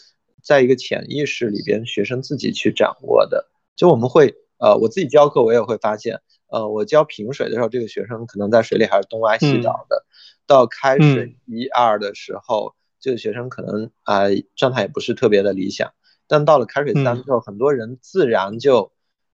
[0.45, 3.51] 在一个潜意识里边，学生自己去掌握的。
[3.75, 4.37] 就我们会。
[4.59, 10.07] 呃，我自己教课，我也会发现，呃，我教平水的时候，这个学生可能在水里还是东歪西倒的。
[10.47, 14.23] 到开水一二的时候，这个学生可能啊
[14.55, 15.93] 状态也不是特别的理想。
[16.27, 18.93] 但到了开水三之后，很多人自然就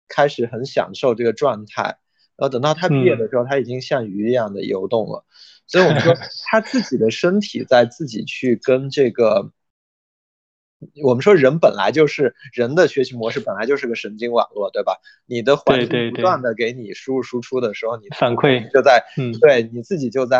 [0.07, 1.97] 开始很享受这个状态。
[2.37, 5.25] 然后等到他毕业的时候，他已经像鱼一样的游动了。
[5.69, 6.13] 所以我们说，
[6.51, 9.51] 他自己的身体在自己去跟这个。
[11.03, 14.95] 我们说人本来就是人的学习模式，本来就是个神经网络，对吧？
[15.25, 20.39] 你的环境不断的给你输入输出的时候，你反馈就在，嗯，对你自己就在，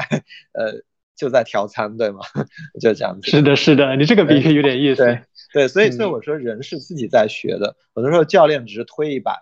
[0.54, 0.82] 呃，
[1.18, 2.22] 就在调参，对吗？
[2.80, 3.30] 就这样子。
[3.30, 5.04] 是的，是的，你这个比喻有点意思。
[5.04, 5.22] 对，
[5.54, 9.34] 对，所以，所以我说人是自己在学的，很多时候教练只是推一把，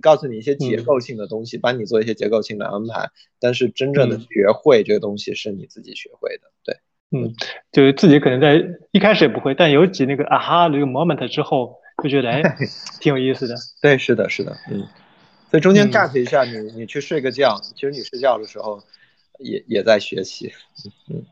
[0.00, 6.76] 告诉你一些结构性的东西，帮你做一些结构性的安排，但是真正的学会这个东西是你自己学会的，对。
[7.10, 7.32] 嗯，
[7.70, 12.42] 就是自己可能在一开始也不会，但有几那个啊哈那个 moment 之后，就觉得哎，
[13.00, 13.54] 挺有意思的。
[13.80, 14.86] 对，是的，是的，嗯。
[15.50, 18.82] 所以中间 gap 一下，你你去睡个觉，其实你睡觉的时候
[19.38, 20.52] 也也在学习。
[21.08, 21.24] 嗯，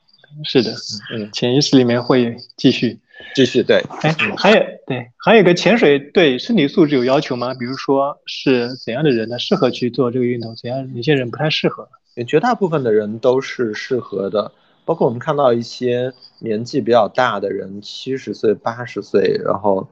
[0.45, 0.73] 是的，
[1.13, 3.01] 嗯，潜意识里面会继续
[3.35, 3.83] 继续对。
[4.03, 4.57] 哎，还有
[4.87, 7.55] 对，还有个潜水对身体素质有要求吗？
[7.55, 10.55] 比如说是怎样的人呢适合去做这个运动？
[10.57, 11.89] 怎样哪些人不太适合？
[12.27, 14.53] 绝大部分的人都是适合的。
[14.85, 19.89] 包括我们看到一些年纪比较大的人，七十岁、八十岁，然后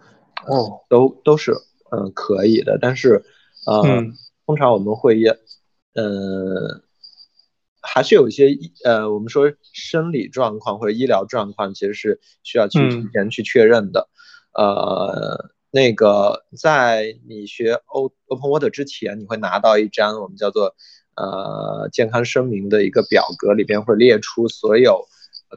[0.46, 1.52] 哦，都都是
[1.92, 2.76] 嗯可以的。
[2.80, 3.22] 但是
[3.66, 3.82] 呃，
[4.46, 5.32] 通常我们会要
[5.94, 6.82] 呃，
[7.82, 14.08] 还是有一些呃，我们说生理状况或者医疗状况，其实是需要去提前去确认的。
[14.52, 20.74] 呃，那个在你学 O Open Water 之前，你会拿到一张我们叫做。
[21.16, 25.06] 呃，健康声明的一个表格里边会列出所有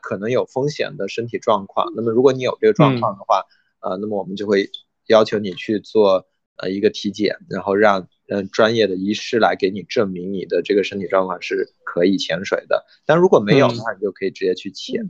[0.02, 1.94] 可能有风险的身体状况。
[1.96, 3.46] 那么，如果你有这个状况的话，
[3.80, 4.70] 呃，那么我们就会
[5.08, 6.26] 要求你去做
[6.58, 12.86] 呃一个体检，然后让嗯专业的医师来给你证明你的这个身体状况是可以潜水的。
[13.06, 15.10] 但如果没有的话，你就可以直接去潜。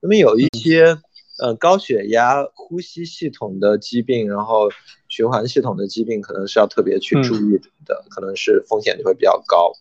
[0.00, 0.98] 那么有一些
[1.38, 4.68] 呃高血压、呼吸系统的疾病，然后
[5.08, 9.72] 循环系统的疾病，可能是要特别去注意的，可能是风险就会比较高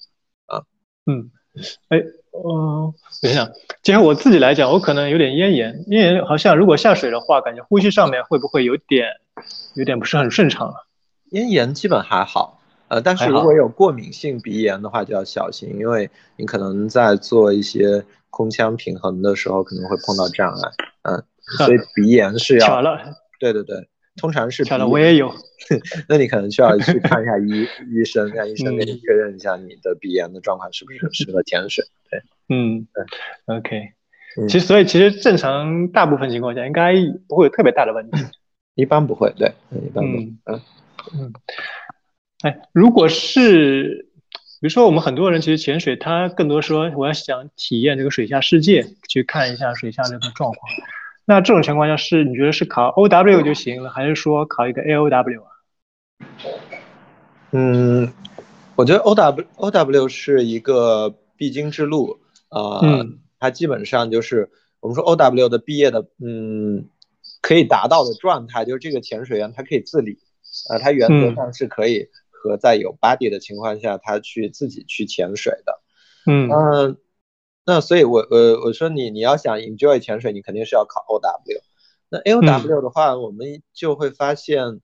[0.46, 0.64] 啊。
[1.06, 1.30] 嗯，
[1.90, 1.98] 哎，
[2.32, 3.52] 嗯，等一下，
[3.84, 9.08] 其实我自己来讲，我可能有点咽炎，咽炎好像如果下水的话，感觉呼吸上面会不会有点，
[9.76, 10.76] 有点不是很顺畅啊？
[11.32, 12.62] 咽炎基本还好，
[12.94, 21.24] 呃，但是如果有过敏性鼻炎的话就要小心，因为你可能在做一些空腔平衡的时候可能会碰到障碍，嗯，
[21.58, 22.82] 所以 鼻炎是要，
[23.40, 23.90] 对对对。
[24.16, 25.34] 通常是，巧了，我也有。
[26.08, 31.84] 那你可能需要去看一下医 医生，让医生给你确认一下你的鼻炎的状况是不是适合潜水。
[32.12, 33.94] 对，嗯，对，OK。
[34.48, 36.94] 其实，所以其实正常大部分情况下应该
[37.28, 38.24] 不会有特别大的问题。
[38.76, 40.24] 一般不会，对，一般不会。
[40.46, 40.62] 嗯
[41.20, 41.34] 嗯。
[42.44, 44.10] 哎，如果是，
[44.60, 50.60] 比如说我们很多人其实潜水，他更多说我要想体验这个水下世界，去看一下水下这个状况。
[51.24, 55.48] 那这种情况下是你觉得是考 O W 就行了，还是说考一个 A O W 啊？
[57.52, 58.12] 嗯，
[58.76, 62.82] 我觉得 O W O W 是一个必经之路啊，
[63.40, 64.50] 它基本上就是
[64.82, 66.90] 我们说 O W 的毕业的，嗯，
[67.40, 70.18] 可以达到的状态，就是这个潜水员他可以自理，
[70.70, 72.10] 呃，他原则上是可以
[72.44, 75.80] 和在有 body 的情况下，他去自己去潜水的。
[76.28, 76.98] 嗯嗯，
[77.66, 81.62] 那所以，我我我说你你要想 enjoy 潜水，你肯定是要考 OW。
[82.10, 84.82] 那 AOW 的话，我们就会发现，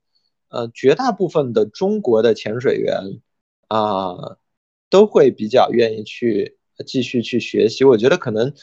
[0.47, 3.21] 呃，绝大部分的中国的潜水员
[3.67, 4.37] 啊，
[4.89, 7.83] 都会比较愿意去继续去学习。
[7.83, 8.53] 我觉得可能，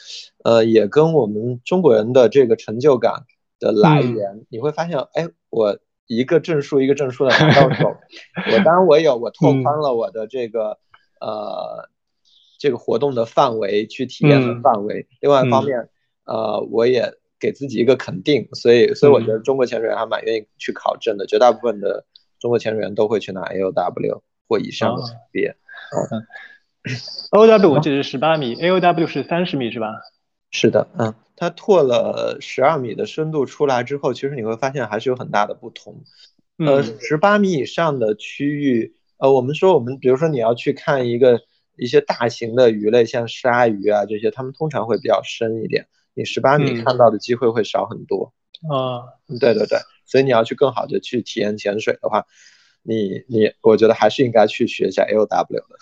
[0.43, 3.25] 呃，也跟我们中国人的这个成就感
[3.59, 7.95] 的来源，你会发现，哎，我一个证书一个证书的拿到手，
[8.51, 10.79] 我当然我有，我拓宽了我的这个
[11.21, 11.89] 呃
[12.57, 15.07] 这个活动的范围，去体验的范围。
[15.21, 15.89] 另外一方面，
[16.25, 17.13] 呃，我也。
[17.39, 22.03] 给自己一个肯定，所以所以我觉得中国潜水员还蛮愿意去考证的，绝大部分的
[22.39, 25.55] 中国潜水员都会去拿 AOW 或以上的级别。
[26.11, 26.25] 嗯
[27.29, 29.93] ，OW 我记得是十八米，AOW 是三十米是吧？
[30.51, 36.03] 是的，嗯，它拓了十二米的深度出来之后，其实你会发现还是有很大的不同。
[36.57, 41.41] 呃，十八米以上的区域，呃，我们说我们比如说你要去看一个
[41.77, 45.87] 一些大型的鱼类，像鲨鱼啊这些，它们通常会比较深一点。
[46.15, 48.33] 你十八米看到的机会会少很多
[48.73, 49.05] 啊，
[49.39, 52.25] 对对对，所以你要去更好的去体验潜水的话，
[52.81, 55.77] 你你我觉得还是应该去学一下 L W 的。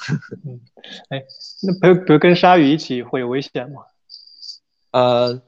[0.45, 0.59] 嗯，
[1.07, 1.23] 哎，
[1.63, 3.83] 那比如比如跟鲨鱼一起会有危险吗？
[4.95, 5.41] 呃，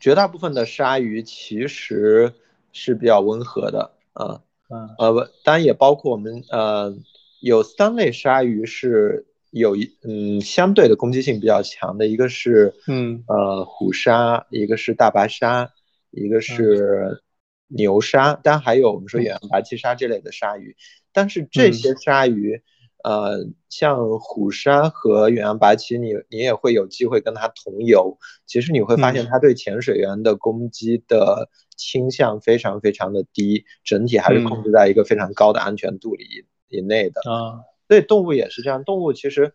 [0.00, 2.32] 绝大部分的鲨鱼其实
[2.72, 6.96] 是比较温和的，啊，嗯，呃，当然也包括我们呃
[7.40, 9.26] 有三类鲨鱼是。
[9.50, 15.72] 有一嗯，相对的攻击性比较强的一个是嗯呃虎鲨，一个是大白鲨，
[16.10, 17.22] 一个是
[17.66, 20.76] 牛鲨，当然还有我们说远洋白鳍鲨这类的鲨鱼。
[21.14, 22.62] 但是这些鲨鱼，
[23.04, 28.18] 呃，像虎鲨和远洋白鳍，你你也会有机会跟它同游。
[28.46, 36.24] 其实你会发现它对潜水员的攻击的倾向非常非常的低，整体还是控制在一个非常高的安全度里
[36.68, 37.60] 以内的啊。
[37.86, 39.52] 对动物也是这样，动物其实，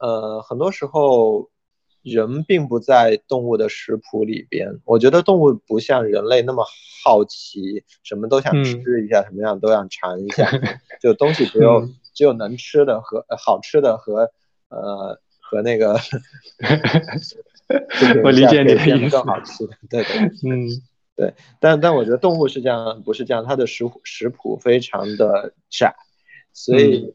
[0.00, 1.50] 呃，很多时候
[2.02, 4.80] 人并不在动物的食谱里边。
[4.84, 6.64] 我觉得动物不像人类那么
[7.04, 10.48] 好奇，什么都想吃一下，什么样都想尝一下。
[11.02, 14.30] 就东西只有只有能吃的和好吃的和
[14.68, 15.98] 呃和那个，
[18.24, 19.16] 我理解你的意思。
[19.16, 20.16] 更好吃的，对对，
[20.48, 20.68] 嗯，
[21.16, 21.34] 对。
[21.60, 25.94] 但但我觉得动物是这样，不是这样，它的食食谱非常的窄，
[26.52, 27.14] 所以。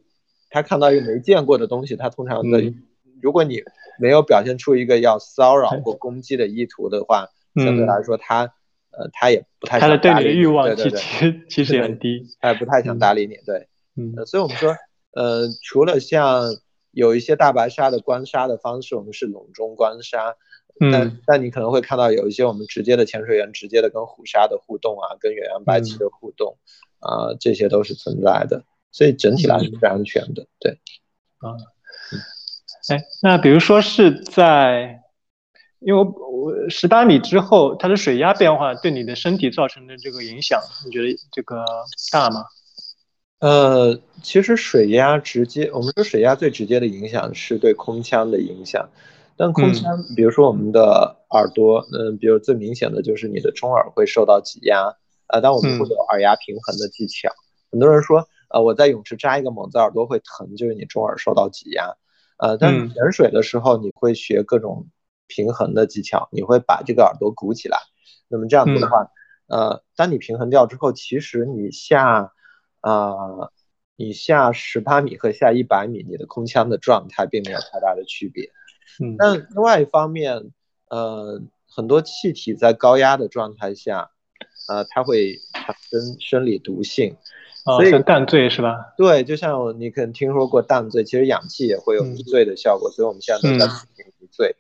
[0.52, 2.74] 他看到一个没见过的东西，他通常的，
[3.22, 3.62] 如果你
[4.00, 7.28] 没有表现出一个要骚扰 或攻击的意图的话，
[7.64, 8.46] 相对来说他，
[8.90, 14.76] 呃，他也不太他的对你的欲望其实其实很低，他也不太想搭理你，对，嗯，所以我们说，
[15.20, 16.44] 呃，除了像
[16.92, 20.38] 有一些大白鲨的观鲨的方式，我们是笼中观鲨，
[20.94, 26.58] 但但你可能会看到有一些我们直接的潜水员直接的跟虎鲨的互动啊，跟远洋白鳍的互动，
[27.00, 28.64] 啊，这些都是存在的。
[28.92, 30.80] 所以整体来说是安全的，对，
[31.40, 31.52] 啊，
[32.88, 35.04] 哎，那比如说是在，
[35.80, 41.66] 因为我十八米之后，它的水压变化对你的身体造成的这个影响，你觉得这个
[42.10, 42.46] 大吗？
[43.40, 48.90] 呃，其实水压直接，我们说水压最直接的影响是对空腔的影响，
[49.38, 54.96] 但空腔，比如说我们的耳朵，嗯，比如最明显的就是你的中耳会受到挤压，
[55.28, 57.30] 啊，但我们会有耳压平衡的技巧，
[57.72, 58.28] 很多人说。
[58.52, 61.94] 呃，我在泳池扎一个猛子，耳朵会疼，就是你中耳受到挤压。
[62.38, 64.88] 呃，但潜水的时候，你会学各种
[65.28, 67.78] 平衡的技巧，你会把这个耳朵鼓起来。
[68.28, 69.06] 那么这样子的话，
[69.50, 72.32] 呃，当你平衡掉之后，其实你下，
[72.82, 73.52] 啊，
[73.96, 78.52] 你下十八米和下一百米，你的空腔的状态并没有太大的区别。
[79.02, 80.52] 嗯，但另外一方面，
[80.90, 84.12] 呃，很多气体在高压的状态下，
[84.68, 87.16] 呃，它会产生生理毒性。
[87.66, 88.94] 所以淡醉是吧？
[88.98, 93.68] 对，就像你可能听说过淡醉，其实氧气也会有迷醉的效果，所以我们现在都在
[94.18, 94.56] 迷醉。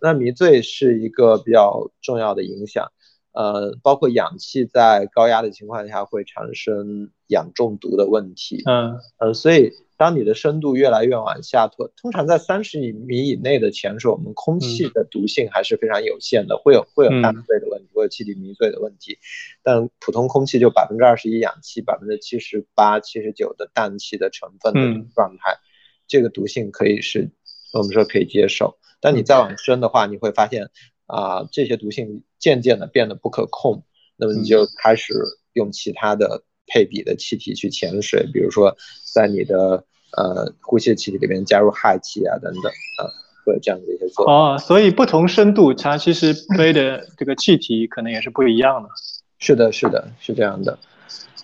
[0.00, 2.90] 那迷醉是一个比较重要的影响，
[3.32, 8.62] 呃，包括氧气在高压的情况下会产生氧中毒的问题。
[8.66, 9.72] 嗯呃，所以。
[9.98, 19.18] 当你的深度越来越往下拖，通常在三十米以内的潜水，我们空气的毒性还是非常有限的，会有会有淡醉的问题，会有气体迷醉的问题。
[19.60, 25.58] 但普通空气就百分之二十一氧气，百分之七十八、七十九的氮气的成分的状态，
[26.06, 27.32] 这个毒性可以是，
[27.72, 28.78] 我们说可以接受。
[29.00, 30.70] 但你再往深的话，你会发现
[31.08, 33.82] 啊，这些毒性渐渐的变得不可控，
[34.16, 35.12] 那么你就开始
[35.54, 36.44] 用其他的。
[36.70, 38.76] 配比的气体去潜水，比如说
[39.14, 43.08] 在你的呃呼吸气体里面加入氦气啊等等啊，
[43.42, 44.34] 会有这样的一些作用。
[44.34, 48.90] 哦，所以不同深度它其实背的这个气体可能也是不一样的。
[49.38, 50.78] 是的，是的，是这样的。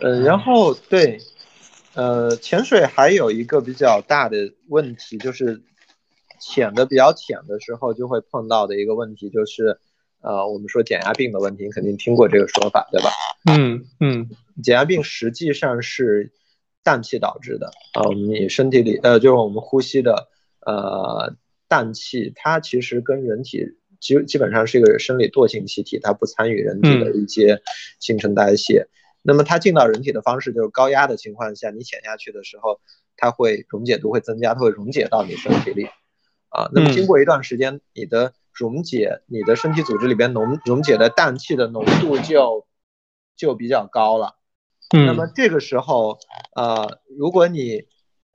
[0.00, 1.18] 嗯，然后对，
[1.94, 5.62] 呃，潜水还有一个比较大的问题，就是
[6.40, 9.78] 潜的比较浅的时候就会碰到的一个问题，就是
[10.20, 13.10] 呃，我们说减压病的问题，你肯定听过这个说法，对吧？
[13.50, 14.30] 嗯嗯，
[14.62, 16.32] 减压病实际上是
[16.82, 20.28] 氮气导致的啊，你身体里呃，就是我们呼吸的
[20.60, 21.34] 呃
[21.68, 23.66] 氮气，它其实跟人体
[24.00, 27.62] 基基本上是一个生理惰性气体，它不参与人体的一些
[28.00, 28.86] 新陈代谢。
[29.22, 32.80] 那么它进到人体的方式就是高压的情况下，你潜下去的时候，
[33.16, 35.88] 它会溶解度会增加，它会溶解到你身体里，
[36.54, 42.66] 啊，那么经过一段时间，你的溶解，你的身体组织里边溶溶解的氮气的浓度就
[43.36, 44.36] 就比较高了，
[45.06, 46.18] 那么这个时候，
[46.54, 47.82] 呃，如果你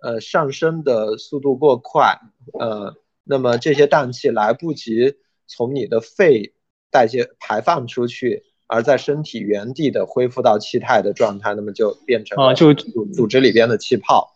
[0.01, 2.19] 呃上升的速度过快，
[2.59, 5.15] 呃，那么这些氮气来不及
[5.47, 6.53] 从你的肺
[6.91, 8.43] 代谢排放出去。
[8.71, 14.35] 而在身体原地的恢复到气态的状态，那么就变成啊，就组组织里边的气泡。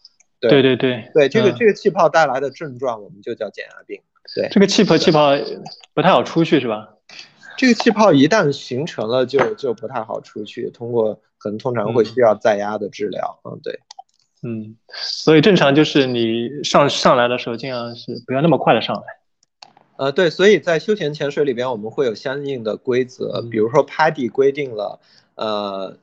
[0.50, 4.02] 对对对对，这个这个气泡带来的症状，我们就叫减压病。
[4.36, 5.32] 对，这个气泡气泡
[5.94, 6.90] 不太好出去是吧？
[7.58, 10.70] 这个气泡一旦形成了，就就不太好出去。
[10.72, 13.40] 通过可能通常会需要再压的治疗。
[13.44, 13.80] 嗯，对，
[14.42, 19.04] 嗯，所以正常就是你上上来的时候，尽量是不要那么快的上来。
[19.98, 25.00] 呃，对，所以在休闲潜水里边，我们会有相应的规则，比如说 PADI 规定了，
[25.36, 25.96] 呃，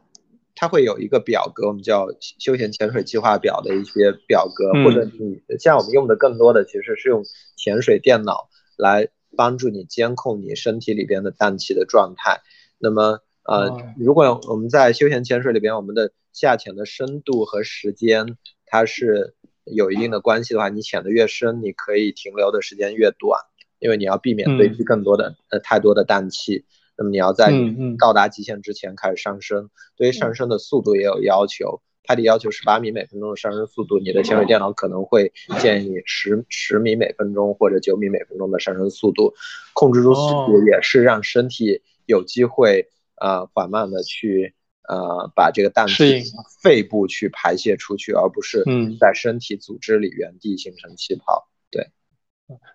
[0.61, 7.25] 它会有一个表格，我们叫休闲潜水计划表的一些表格，或者你像我们用的更多的其实是用
[7.57, 9.09] 潜水电脑来
[9.39, 12.43] 帮助你监控你身体里边的氮气的状态。
[12.79, 18.37] 那么，呃，如果我们在休闲潜水里边，我们的下潜的深度和时间
[18.67, 19.35] 它是
[19.65, 23.41] 有一定的关系的话，你潜的越深，你可以停留的时间越短。
[23.79, 26.67] 因为你要避免堆积更多的呃太多的氮气，
[27.01, 27.51] 那么你要在
[27.99, 31.81] 到达极限之前开始上升，对于上升的速度也有要求。
[32.03, 39.33] 它的要求十八米每分钟的上升速度，你的潜水电脑可能会建议十十米每分钟或者九米每分钟的上升速度。
[39.73, 44.55] 控制住速度也是让身体有机会呃缓慢的去
[44.87, 46.23] 呃把这个氮气
[46.63, 48.63] 肺部去排泄出去，而不是
[48.99, 51.49] 在身体组织里原地形成气泡。
[51.71, 51.87] 对，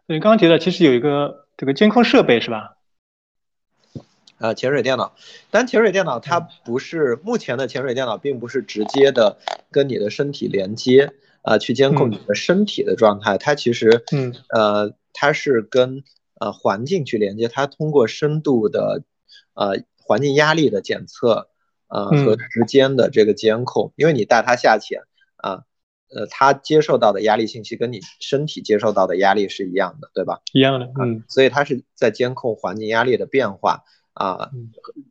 [0.08, 2.78] 刚刚提到其实有一个这个监控设备是吧？
[4.38, 5.16] 呃，潜水电脑，
[5.50, 9.38] 但潜水电脑它不是目前的潜水电脑，并不是直接的
[9.72, 13.38] 跟你的身体连接啊，去监控你的身体的状态。
[13.38, 16.04] 它其实，嗯，呃，它是跟
[16.40, 19.04] 呃环境去连接，它通过深度的
[19.54, 21.48] 呃环境压力的检测，
[21.88, 25.02] 呃和时间的这个监控，因为你带它下潜
[25.38, 25.64] 啊。
[26.16, 30.40] 呃，它接受到的压力信息跟你身体接受到的压力是一样的，对吧？
[30.54, 31.24] 一样的，嗯。
[31.28, 33.84] 所以它是在监控环境压力的变化
[34.16, 34.50] 啊。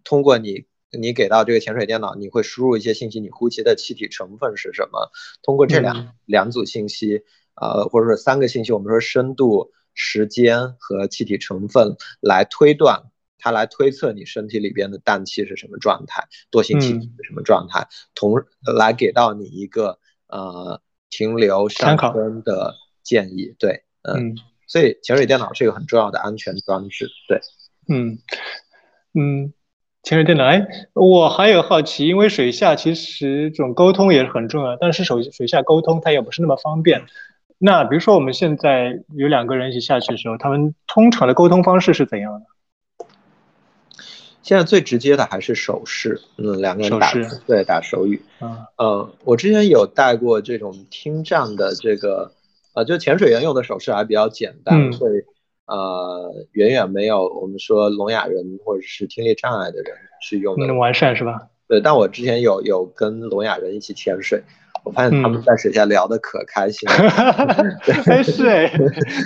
[0.03, 5.13] 通过你，你给到这个潜水电脑，你会输入一些信息，你呼吸的气体成分是什么？
[5.43, 7.23] 通过这两两组信息，
[7.55, 13.05] 呃，或者说三个信息，我们说深度、时间和气体成分来推断，
[13.39, 18.43] 它来推测你身体里边的氮气是什么状态，惰性气体是什么状态，同
[18.77, 20.01] 来给到你一个。
[20.27, 20.81] 呃，
[21.11, 22.75] 停留上升的
[23.05, 24.35] 建议，对，嗯，
[24.67, 27.39] 所以潜水电脑是一个很重要的安全装置，对，
[27.89, 28.19] 嗯
[29.15, 29.53] 嗯，
[30.03, 37.03] 潜水电脑，哎，我还有好奇，因为水下其实这种沟通也是很重要，但是水水下沟通它也不是那么方便。
[37.59, 43.07] 那比如说我们现在有两个人一起下去的时候，他们通常的沟通方式是怎样的？
[44.43, 47.11] 现在最直接的还是手势，嗯，两个人打
[47.47, 52.33] 对打手语，嗯，呃，我之前有带过这种听障的这个，
[52.75, 55.25] 呃，就潜水员用的手势还比较简单，会
[55.67, 61.49] 呃远远没有我们说聋哑人或者是听力障碍的人是用的完善是吧？
[61.67, 64.43] 对，但我之前有有跟聋哑人一起潜水，
[64.85, 66.95] 我发现他们在水下聊得可开心了，
[68.07, 68.71] 哎是哎，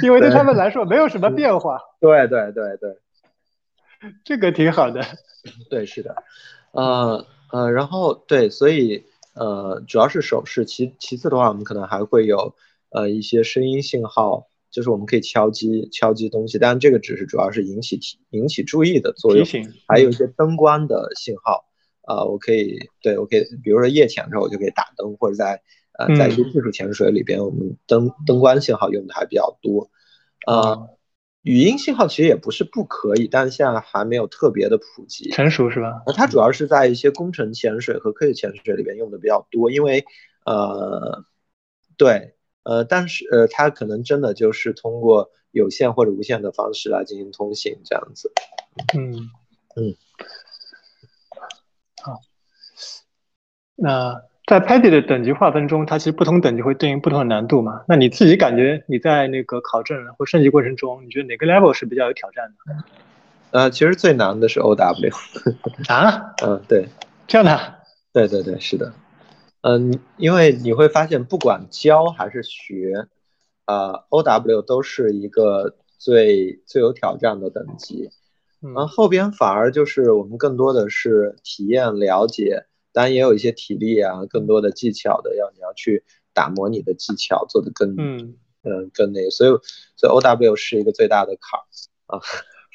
[0.02, 2.96] 因为对他们来说没有什么变化， 对对对对。
[4.24, 5.02] 这个挺好的，
[5.68, 6.14] 对，是的，
[6.70, 12.54] 呃呃，然后对，所以呃，主要是手势，其其次的话，我们可能还会有
[12.90, 19.46] 呃一些声音信号，就是我们可以敲击敲击东西，但这个只是主要是引起提引起注意的作用，
[19.86, 21.64] 还有一些灯光的信号，
[22.02, 25.62] 啊，我可以对我可以，比如说夜潜的时候，我就可以打灯，或者在
[25.98, 29.90] 呃在一些技术潜水里边，我们灯灯光信号用的还比较多，
[30.46, 30.88] 啊。
[31.42, 36.02] 语音信号其实也不是不可以，但是现在还没有特别的普及成熟，是吧？
[36.14, 40.04] 它主要是在一些工程潜水和科学潜水里边用的比较多，因为
[40.44, 41.24] 呃，
[41.96, 42.34] 对，
[42.68, 48.30] 呃，但是呃，它可能真的就是通过有线或者无线的方式来进行通信这样子。
[48.94, 49.30] 嗯
[49.74, 49.96] 嗯，
[52.02, 52.20] 好，
[53.74, 57.84] 那在 PADI 的等级划分中，它其实不同等级会对应不同的难度嘛。
[57.88, 62.74] 那你自己感觉你在那个考证或升级过程中，你觉得哪个 level 是比较有挑战的？
[63.52, 65.14] 呃，其实最难的是 OW。
[65.88, 66.34] 啊？
[66.44, 66.86] 嗯，对，
[67.26, 67.76] 这样的。
[68.12, 68.92] 对对对，是的。
[69.60, 73.08] 嗯，因为你会发现，不管教还是学，
[73.66, 78.10] 呃，OW 都是一个最最有挑战的等级。
[78.62, 82.66] 嗯，后后边反而就是我们更多的是体验了解。
[82.92, 89.50] 当然也有一些体力啊，更多的技巧的，要你要去打磨你的技巧，做的更嗯嗯更那个，所以
[89.96, 91.64] 所以 O W 是一个最大的坎儿
[92.06, 92.20] 啊，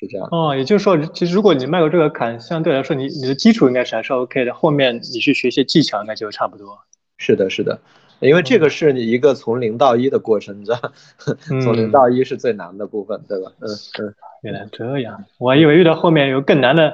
[0.04, 0.28] 是这样。
[0.32, 6.78] 哦，也就是说，其实如果你迈过这个坎，相对来说，你你的基础应该是还是 OK 的，后面你去学些技巧，应该就差不多。
[7.18, 7.80] 是的，是的，
[8.20, 10.92] 因为这个是你一个从零到一的过程，你知道，
[11.64, 13.52] 从零到一是最难的部分，对吧？
[13.60, 16.94] 嗯嗯，原来这样，我还以为遇到后面有更难的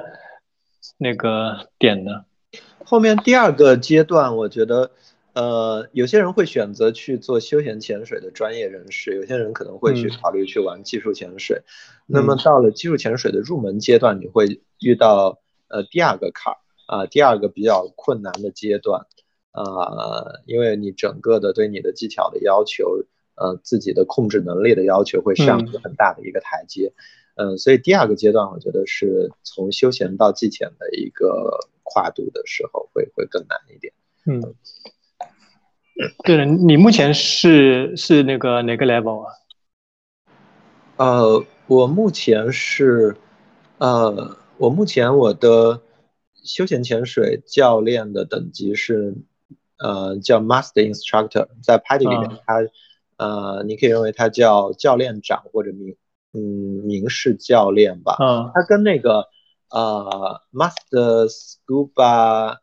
[0.98, 2.24] 那个点呢。
[2.84, 4.90] 后面第二个阶段，我觉得，
[5.34, 11.62] 呃，有些人会选择去做休闲潜水的专业人士，有些人可能会去考虑去玩技术潜水。
[12.06, 19.06] 那么到了技术潜水的入门阶段，你会遇到呃第二个坎儿啊，第二个比较困难的阶段
[19.52, 23.04] 啊，因为你整个的对你的技巧的要求，
[23.36, 26.92] 呃，自己的控制能力的要求会上一个很大的一个台阶。
[27.36, 31.58] 嗯，所以第二个阶段，我觉得是从休闲到技潜的一个。
[31.92, 33.92] 跨度的时候会会更难一点。
[34.24, 34.54] 嗯，
[36.24, 39.32] 对了，你目前是是那个哪个 level 啊？
[40.96, 43.16] 呃，我目前是，
[43.78, 45.80] 呃，我目前我的
[46.44, 49.14] 休闲潜水教练的等级是，
[49.78, 52.54] 呃，叫 Master Instructor，在 PADI 里面，它，
[53.16, 55.96] 呃，你可以认为他叫教练长或者名，
[56.32, 56.40] 嗯，
[56.84, 58.16] 名士教练吧。
[58.20, 59.28] 嗯，它跟那个。
[59.72, 62.56] 呃，Master Scuba，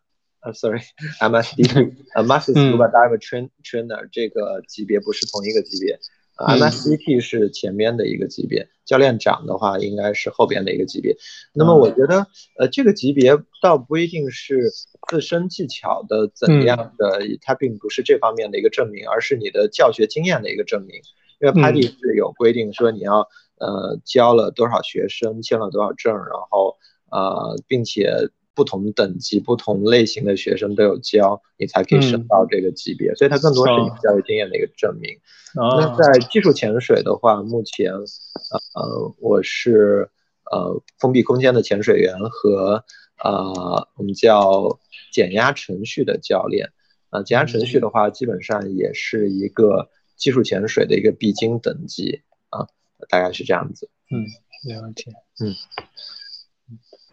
[0.48, 6.00] 呃，Sorry，MSD，呃，Master Scuba Diver Trainer 这个级别不是同一个级别
[6.38, 11.18] ，MSDT 是前面的一个级别，教练长的话应该是后边的一个级别。
[11.54, 12.28] 那么我觉得，
[12.58, 14.72] 呃，这个级别倒不一定是
[15.10, 21.02] 自身技巧的怎样的，它并不是这方面的一个证明，而是你的教学经验的一个证明。
[21.42, 23.28] 因为 PADI 是有规定说你要，
[23.60, 26.78] 呃，教了多少学生，签了多少证，然后。
[27.10, 28.12] 呃，并且
[28.58, 35.12] 不同等级、不同类型的学生都有教，你才可以升到这个级别，所以它更多是你教育经验的一个证明。
[35.54, 40.10] 那在技术潜水的话，目前，呃，我是
[40.52, 42.84] 呃封闭空间的潜水员和
[43.24, 44.80] 呃我们叫
[45.14, 46.72] 减压程序的教练。
[47.12, 52.66] 呃，减压程序的话，基本上也是一个技术潜水的一个必经等级啊，
[53.08, 53.88] 大概是这样子。
[54.10, 54.26] 嗯，
[54.74, 55.12] 了解。
[55.46, 55.54] 嗯。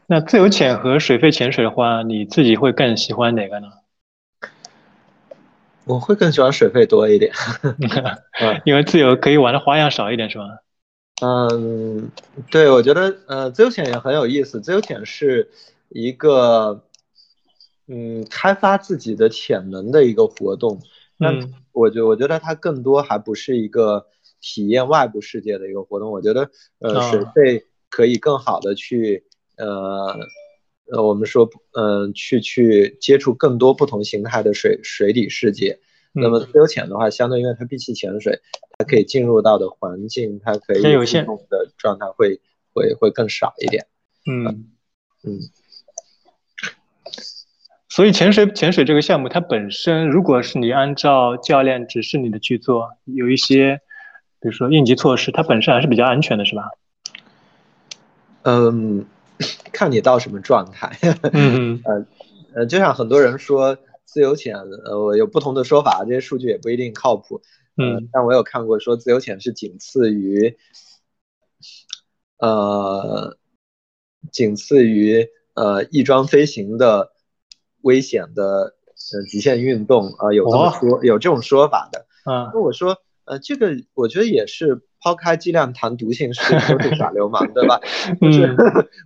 [0.07, 3.69] 那自由潜和水肺潜水的话，你自己会更喜欢哪个呢？
[5.87, 7.33] 我会更喜欢水肺多一点，
[8.65, 10.45] 因为自由可以玩的花样少一点，是吧？
[11.23, 12.11] 嗯，
[12.51, 14.61] 对，我觉得呃，自由潜也很有意思。
[14.61, 15.49] 自由潜是
[15.89, 16.85] 一个
[17.87, 20.81] 嗯，开发自己的潜能的一个活动。
[21.17, 21.33] 那，
[21.73, 24.07] 我觉我觉得它更多还不是一个
[24.41, 26.11] 体验外部世界的一个活动。
[26.11, 26.51] 我觉得
[26.81, 29.25] 呃，水肺可以更好的去。
[29.57, 30.19] 呃，
[30.93, 35.79] 呃，我们说，嗯，去去接触更多不同形态的水水底世界。
[36.17, 38.41] 那么自由潜的话，相对因为它闭气潜水，
[38.79, 42.41] 它可以进入到的环境，它可以有限的状态会
[42.73, 43.87] 会会更少一点。
[44.25, 44.71] 嗯
[45.25, 45.41] 嗯。
[47.89, 53.81] 所以潜水潜水这个项目，它本身如果是你按照教练指示你的去做，有一些
[54.41, 56.63] 比如说应急措施，它本身还是比较安全的，是吧？
[58.43, 59.07] 嗯。
[59.73, 60.99] 看你到什么状态，
[61.33, 61.81] 嗯。
[61.85, 62.07] 呃
[62.55, 67.43] 呃，就像很多人说自由潜，呃，我有不同的说法，这些数据也不一定靠谱，
[67.77, 70.57] 嗯，但我有看过说自由潜是仅次于，
[72.39, 73.37] 呃，
[74.31, 77.13] 仅次于呃翼装飞行的
[77.83, 78.77] 危险的
[79.13, 84.83] 呃极限运动啊，有这么说有这种说法的，嗯，那我说呃这个我觉得也是。
[85.05, 87.79] 抛开剂量谈毒性，是都是耍流氓， 对吧？
[88.23, 88.57] 就是，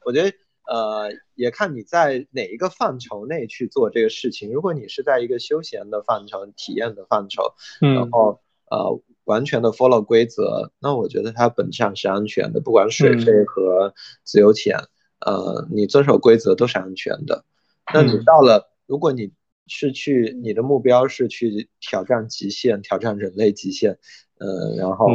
[0.04, 0.32] 我觉得，
[0.64, 4.52] 呃，也看你在哪一个范畴内去做这个事情。
[4.52, 8.38] 如果你是在一个休闲的范畴、体验的范畴，然后
[8.70, 12.60] 呃，完全的 follow 规则，那我觉得它本质上是安全的。
[12.60, 13.92] 不管水费和
[14.22, 14.78] 自由潜，
[15.18, 17.44] 呃，你遵守规则都是安全的。
[17.92, 19.32] 那你到了，如果你
[19.68, 23.98] 是去，你的目标是去挑战极限，挑战人类极限。
[24.40, 25.08] 呃，然后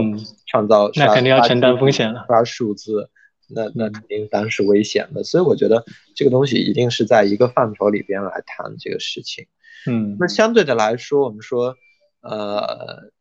[0.47, 3.09] 创造那肯定要承担风险了，刷数字，
[3.47, 5.23] 那那肯定当然是危险的。
[5.23, 9.47] 所以我觉得这个东西一定是在一个范畴里边来谈这个事情。
[9.87, 11.75] 嗯，那相对的来说，我们说，
[12.21, 13.11] 呃，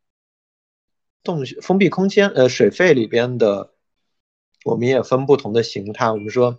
[1.23, 3.71] 洞封闭空间，呃，水肺里边的，
[4.65, 6.11] 我们也分不同的形态。
[6.11, 6.59] 我们说，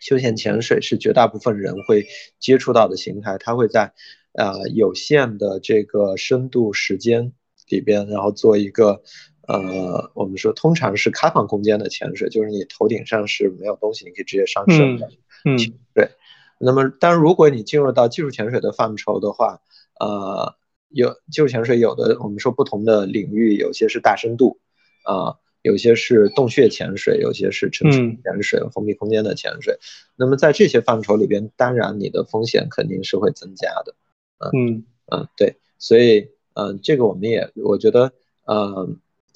[0.00, 2.06] 休闲潜水是绝大部分人会
[2.38, 3.92] 接触到的形态，它会在
[4.32, 7.32] 呃有限的这个深度时间
[7.68, 9.02] 里边，然后做一个。
[9.48, 15.08] 呃，我们说通常是开放空间的潜水，就是你头顶上是没有东西，你可以直接上升的。
[15.44, 15.56] 嗯，
[15.94, 16.10] 对。
[16.58, 19.60] 那么，但如果你进入到技术潜水的范畴的话，
[20.00, 20.56] 呃，
[20.88, 24.58] 有技术潜水有的我们说不同的领域，有些是大深度，
[25.04, 25.36] 啊，
[25.66, 29.78] 有些是洞穴潜水，有些是沉船潜水、封闭空间的潜水。
[30.16, 33.94] 那么在这些范畴里边，当然你的风险肯定是会增加的。
[34.38, 35.56] 嗯嗯，对。
[35.78, 38.12] 所以，嗯，这个我们也我觉得，
[38.44, 38.88] 呃。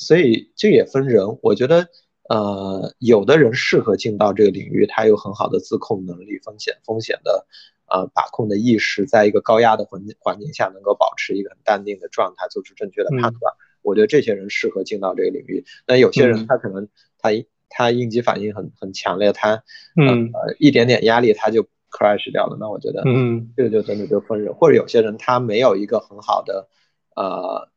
[0.02, 1.86] 所以这也分人，我觉得，
[2.30, 7.44] 呃，有的人适合进到这个领域，他有很好的自控能力，风险风险的，
[7.84, 13.54] 呃，把控的意识，在一个高压的环环境下，能够保持一个很淡定的状态，做出正确的判断。
[13.82, 15.64] 我觉得这些人适合进到这个领域。
[15.86, 17.30] 那有些人他可能他
[17.68, 19.62] 他应激反应很很强烈，他
[19.96, 22.56] 嗯呃一点点压力他就 crash 掉了。
[22.60, 26.68] 那我觉得，嗯，这个就真的就分人，或者有些人他没有一个很好的
[27.14, 27.68] 呃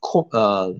[0.00, 0.76] 控呃。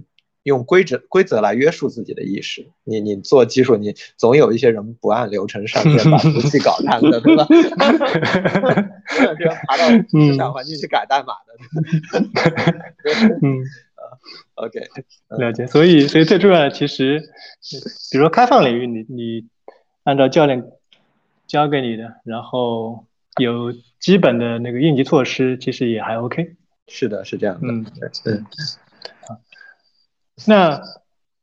[0.47, 7.45] 用规则规则来约束自己的意识，你你做技术，你总有一些人不按流程上线，把服务器搞烂的，对吧？
[9.37, 11.57] 这样爬到市场环境去改代码的。
[13.43, 13.59] 嗯
[14.57, 14.81] OK，
[15.39, 15.67] 了解。
[15.67, 17.21] 所以，所以最重要的其实，
[18.11, 19.47] 比如说开放领域，你你
[20.05, 20.64] 按照教练
[21.47, 23.07] 教给你的，然后
[23.39, 26.57] 有基本的那个应急措施，其实也还 OK。
[26.89, 27.69] 是的，是这样的。
[27.69, 27.85] 嗯，
[28.25, 28.43] 对。
[30.47, 30.81] 那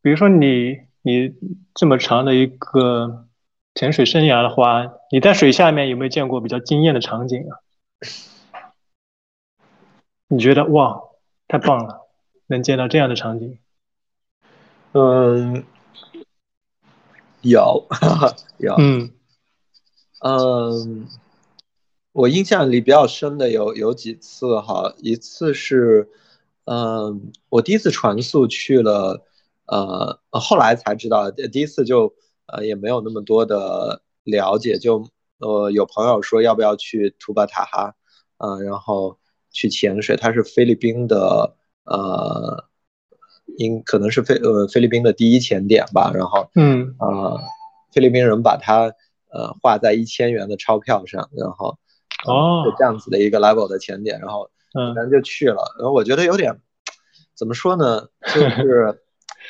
[0.01, 1.35] 比如说你你
[1.73, 3.27] 这么长的一个
[3.75, 7.59] 潜水生涯的话，你在水下面有没有见过比较惊艳的场景啊？
[10.29, 11.01] 你觉得哇，
[11.47, 12.02] 太棒了，
[12.47, 13.57] 能见到这样的场景？
[14.93, 15.63] 嗯，
[17.41, 17.87] 有
[18.59, 19.11] 有，嗯
[20.19, 21.07] 嗯，
[22.11, 26.09] 我印象里比较深的有有几次哈，一次是。
[26.65, 29.21] 嗯，我第一次传速去了，
[29.65, 32.15] 呃，后来才知道，第一次就
[32.45, 35.05] 呃也没有那么多的了解，就
[35.39, 37.95] 呃有朋友说要不要去图巴塔哈，
[38.37, 39.19] 嗯，然后
[39.51, 42.65] 去潜水，它是菲律宾的，呃，
[43.57, 47.37] 应可能是菲呃菲律宾的第一潜点吧，然后嗯啊，
[47.91, 48.93] 菲律宾人把它
[49.31, 51.77] 呃画在一千元的钞票上，然后
[52.25, 54.49] 哦，这样子的一个 level 的潜点，然后。
[54.75, 56.59] 嗯，咱就去了，然后我觉得有点，
[57.37, 59.03] 怎么说呢，就是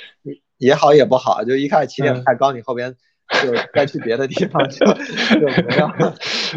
[0.59, 2.93] 也好也不好，就一开始起点太高，你后边
[3.41, 5.77] 就该去别的地方 就就没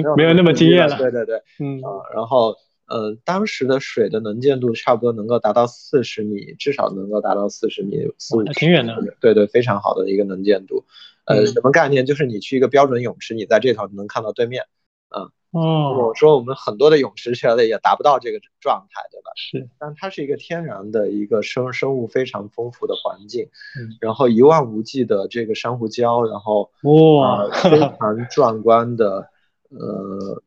[0.03, 0.99] 有没有那么惊艳了。
[0.99, 2.57] 对对对，嗯啊，然后
[2.87, 8.95] 呃，当时的水的能见度差不多能够达到四十米，至少能够达到四十米，四五挺远的。
[9.21, 10.85] 对对，非常好的一个能见度。
[11.25, 12.07] 呃，什么概念？
[12.07, 14.65] 就是你去一个标准泳池，你在这头能看到对面，
[15.09, 15.31] 啊。
[15.53, 19.31] 哦，我说我们很多的泳池现在也达不到这个状态，对吧？
[19.37, 29.31] 是，但它是一个天然的一个生生物非常丰富的环境，嗯，然后一望无际的这个珊瑚礁，然后哇，非常壮观的
[29.71, 30.43] 呃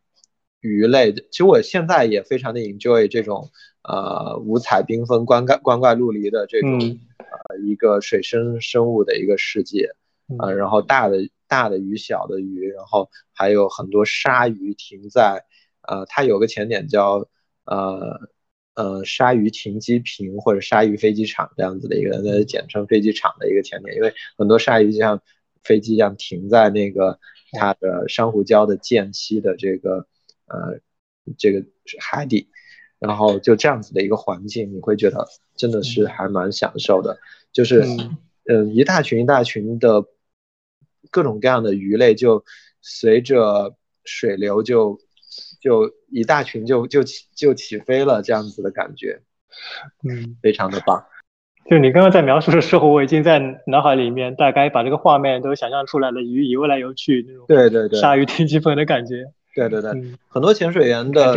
[0.62, 1.14] 鱼类。
[1.14, 3.49] 其实我现在也非常的 enjoy 这种
[3.84, 6.80] 呃五彩缤纷、光怪光怪陆离的这种
[7.18, 9.89] 呃一个水生生物的一个世界，
[10.38, 11.30] 啊，然后大的。
[11.49, 15.45] 大的鱼、小的鱼，然后还有很多鲨鱼停在，
[15.82, 17.28] 呃，它有个前点叫，
[17.66, 18.20] 呃，
[18.76, 25.24] 呃，鲨鱼停机坪或者鲨鱼飞机场这样子的一个，那简称飞机场的一个前点，因为很多鲨鱼就像
[25.64, 27.18] 飞机一样停在那个
[27.53, 30.05] 它的珊瑚礁的间隙的这个，
[30.50, 30.80] 呃，
[31.38, 31.64] 这个
[32.00, 32.50] 海底，
[33.00, 37.18] 然后就这样子的一个环境，你会觉得真的是还蛮享受的，
[37.52, 37.84] 就是，
[38.45, 40.06] 嗯，一大群一大群的。
[41.12, 42.43] 各种各样的鱼类就
[42.82, 45.00] 随着水流就
[45.62, 49.22] 就一大群就就起就起飞了，这样子的感觉，
[50.04, 51.06] 嗯，非常的棒。
[51.70, 59.32] 就你刚刚在描述的时候，我已经在脑海里面大概把这个画面都想象出来了，鱼游来游去那种，对对对，鲨鱼听机分的感觉。
[59.68, 61.34] 对对对，很多潜水员的，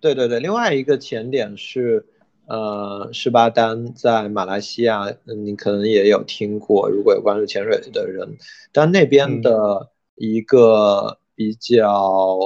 [0.00, 0.40] 对对对。
[0.40, 2.06] 另外一个潜点是。
[2.46, 6.90] 呃，士巴丹在马来西亚，嗯，你可能也有听过。
[6.90, 8.36] 如果有关注潜水的人，
[8.70, 12.38] 但那边的一个比较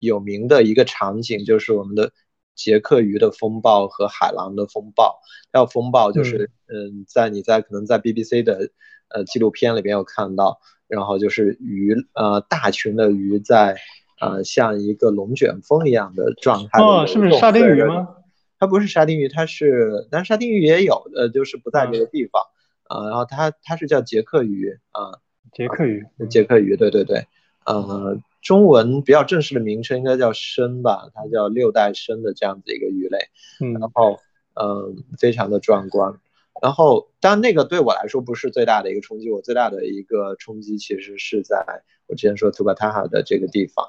[0.00, 2.12] 有名的一个场景，就是我们的
[2.54, 5.18] 杰克鱼的风暴和海狼的风暴。
[5.54, 8.68] 要风暴就是，嗯，在你在可能在 BBC 的
[9.08, 13.78] 呃纪录片里边有看到，然后就是鱼，呃，大群的鱼在
[14.22, 16.80] 呃，像一个龙卷风一样的状态。
[16.80, 18.16] 哦，是不是沙丁鱼吗？
[18.58, 22.42] 它不是沙丁鱼，它是，但是沙丁鱼也有，呃，就是不在这个地方。
[22.88, 25.18] 呃，然后它它是叫捷克鱼啊，
[25.52, 27.26] 捷克鱼，捷克鱼，对对对，
[27.66, 33.18] 呃，中文比较正式的名称应该叫参吧，它叫六代参的这样子一个鱼类。
[33.60, 34.18] 嗯，然后，
[34.54, 36.14] 嗯，非常的壮观。
[36.60, 43.88] 然后，当然那个对我来说不是最大的一个冲击，我最大的一个冲击其实是在我之前说图巴塔哈的这个地方，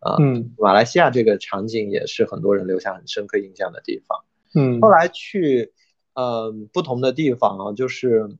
[0.00, 4.24] 啊，嗯，马来西亚这个场景也是很多人留下很深刻印象的地方，
[4.54, 5.72] 嗯，后来去，
[6.14, 8.36] 嗯，不同的地方啊，就是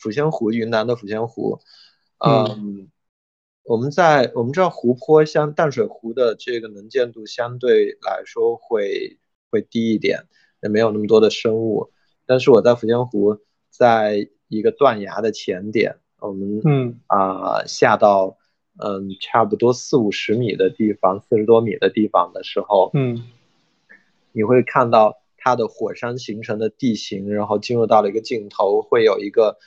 [0.00, 1.60] 抚仙湖，云南的抚仙湖，
[2.24, 2.88] 嗯，
[3.64, 9.18] 我们在我们知道湖泊像淡水湖的这个能见度相对来说会
[9.50, 10.26] 会低一点，
[10.62, 11.90] 也没有那么多的生物。
[12.26, 13.38] 但是我在抚仙湖，
[13.70, 17.00] 在一个断崖的前点，我们嗯。
[17.08, 18.38] 啊下到
[18.78, 23.24] 嗯差不多四五十米的地方，四十多米的地方的时候，嗯，
[24.32, 29.58] 你会看到它的火山形成的地形，然后进入到了一个尽头，会有一个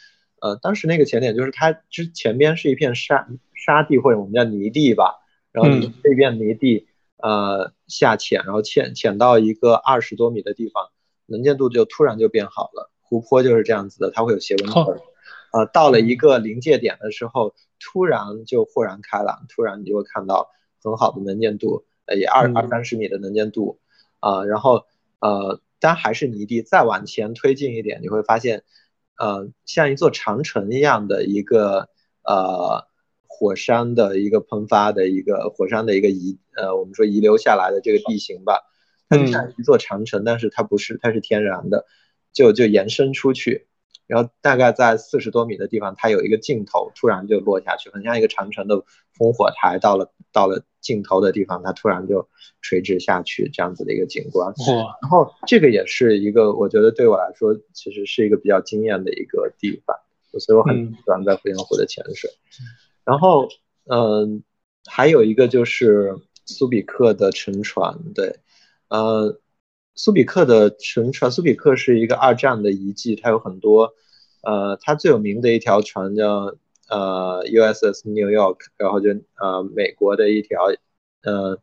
[0.41, 5.15] 呃，当时那个前点就是它之前边是一片沙沙地或者我们叫泥地吧，
[5.51, 6.87] 然后你这片泥地
[7.17, 10.89] 呃下潜，然后潜潜到一个二十多米的地方。
[11.27, 14.99] 能见度就突然就变好了，湖泊就是这样子的，它会有斜纹层，
[15.55, 20.49] 呃，到了一个临界点的时候，突然就豁然开朗，突然你就会看到
[20.83, 23.79] 很好的能见度，呃，也二二三十米的能见度，
[24.19, 24.83] 啊，然后
[25.19, 28.63] 呃，当还是泥地，再往前推进一点，你会发现，
[29.17, 31.87] 呃，像一座长城一样的一个
[32.25, 32.85] 呃
[33.25, 38.59] 火山的一个喷发的一个火山的一个遗，呃，我们说遗留下来的这个地形吧。
[39.07, 41.85] 它就像一座长城，但是它不是，它是天然的，
[42.33, 43.67] 就就延伸出去，
[44.07, 48.75] 然后大概在四十多米的地方，它有一个尽头，突然就落下去，很像一个长城的
[49.17, 52.27] 烽火台，到了到了尽头的地方，它突然就
[52.61, 54.47] 垂直下去，这样子的一个景观。
[54.47, 54.97] 哇！
[55.01, 59.97] 然后这个也是一个，我觉得对我来说，其实是一个比较惊艳的一个地方，
[60.39, 62.29] 所以我很喜欢在抚仙湖的潜水。
[63.03, 63.47] 然后，
[63.89, 64.43] 嗯，
[64.85, 68.37] 还有一个就是苏比克的沉船，对。
[68.87, 69.39] 呃，
[69.95, 73.93] 苏比克的沉船，苏比克是一个二战的遗迹，它有很多，
[74.43, 76.55] 呃，它最有名的一条船叫
[76.89, 80.59] 呃 USS New York，然后就呃美国的一条，
[81.23, 81.57] 呃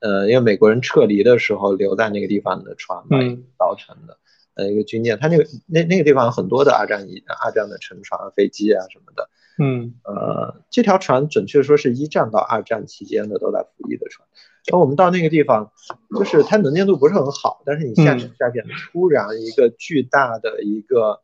[0.00, 3.18] 呃，因为美国人撤离的时候留在那个地方的船嘛，
[3.58, 4.16] 造成的，
[4.54, 14.26] 呃一个军舰，它那个那那个地方有很多的二战遗二战的沉船、飞机啊什么的，嗯，呃，这条船准确说是一战到二战期间的都在服役的船。
[14.66, 15.72] 然后我们到那个地方，
[16.10, 21.20] 就是它能见度不是很好，但是你下潜下边，突然一个巨大的一个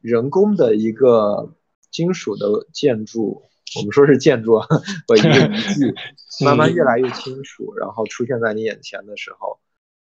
[0.00, 1.54] 人工的一个
[1.90, 3.42] 金属的建筑，
[3.76, 4.60] 我们说是建筑，
[5.06, 9.58] 或一个 遗迹，慢慢越来越清楚，然后出现在你眼前的时候，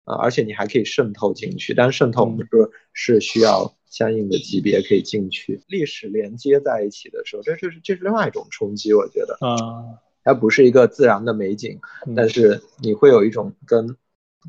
[0.05, 9.39] 啊，而且你还可以渗透进去，但渗透我们说是需要相应的级别可以进去，历史连接在一起的时候，这就是这是另外一种冲击，我觉得。
[9.41, 10.05] 啊。
[10.23, 11.81] 它不是一个自然的美景，
[12.17, 13.97] 但是你会有一种跟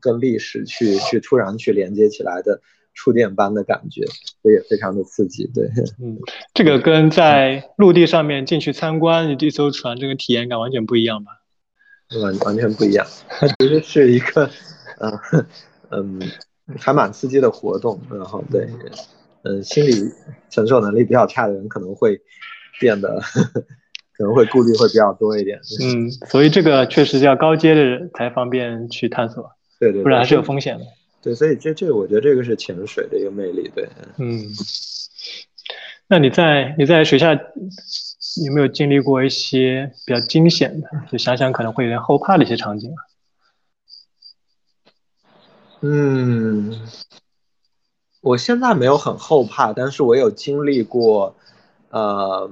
[0.02, 2.62] 跟历史去去突然去连接起来的
[2.94, 4.06] 触电般的感觉，
[4.42, 5.48] 所以也非常的刺激。
[5.54, 5.70] 对，
[6.02, 6.18] 嗯，
[6.54, 11.32] 这个跟在陆地上面进去参观这艘船，这个体验感完全不一样吧？
[12.22, 14.50] 完完全不一样，它 其实是一个，
[15.00, 15.46] 嗯
[15.90, 16.20] 嗯，
[16.78, 18.02] 还蛮刺激的活动。
[18.10, 18.68] 然后对，
[19.44, 19.94] 嗯，心理
[20.50, 22.22] 承受能力比较差的人可能会
[22.80, 23.22] 变得。
[24.18, 30.86] 可能会顾虑会比较多一点，嗯，所以这个确实要高阶的人才方便去探索，对对，不然还是有风险的。
[31.24, 34.48] 对，所以这这我觉得这个是潜水的一个魅力，对，嗯。
[36.08, 40.90] 那你在你在水下有没有经历过一些比较惊险的？
[41.12, 43.00] 就想想可能会有点后怕的一些场景啊？
[45.82, 46.82] 嗯，
[48.22, 51.36] 我现在没有很后怕，但是我有经历过，
[51.90, 52.52] 呃。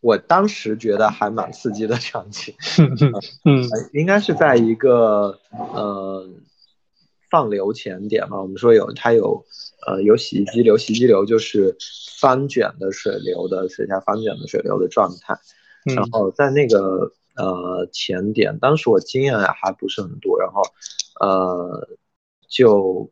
[0.00, 2.54] 我当时觉得还蛮刺激的场景，
[3.44, 6.28] 嗯，应该是在一个呃
[7.28, 9.44] 放流前点嘛，我们说有它有
[9.86, 11.76] 呃有洗衣机流，洗衣机流就是
[12.18, 15.36] 翻卷的水流的水下翻卷的水流的状态，
[15.96, 20.62] 然后在那个呃前点，当时我经验还不是很多，然后
[21.20, 21.88] 呃
[22.48, 23.10] 就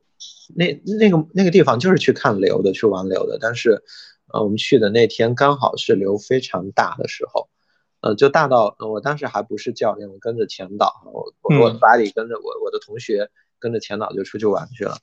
[0.55, 3.83] 那那个那个地方就是去看流的，去玩流的，但是。
[4.33, 7.49] 呃，我们去的那天刚好是流非常大的时候，
[8.01, 14.99] 呃，就大到我当时还不是教练，我跟着前导，我我巴里跟着我我的同学跟着前导就出去玩去了，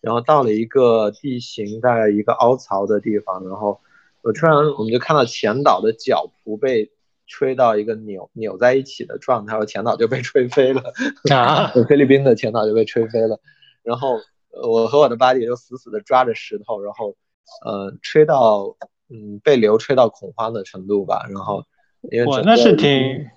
[0.00, 3.80] 然后到了一个地形在一个凹槽的地方，然后
[4.22, 6.92] 我突然我们就看到前导的脚蹼被
[7.26, 10.94] 吹到一个扭扭在一起的状态，我前导就被吹飞了
[11.34, 13.40] 啊， 菲律宾的前导就被吹飞了，
[13.82, 14.18] 然后
[14.62, 17.16] 我和我的 buddy 就死死的抓着石头，然后
[17.64, 18.76] 呃吹到
[19.10, 21.64] 嗯被流吹到恐慌的程度吧，然后
[22.10, 23.30] 因为那是挺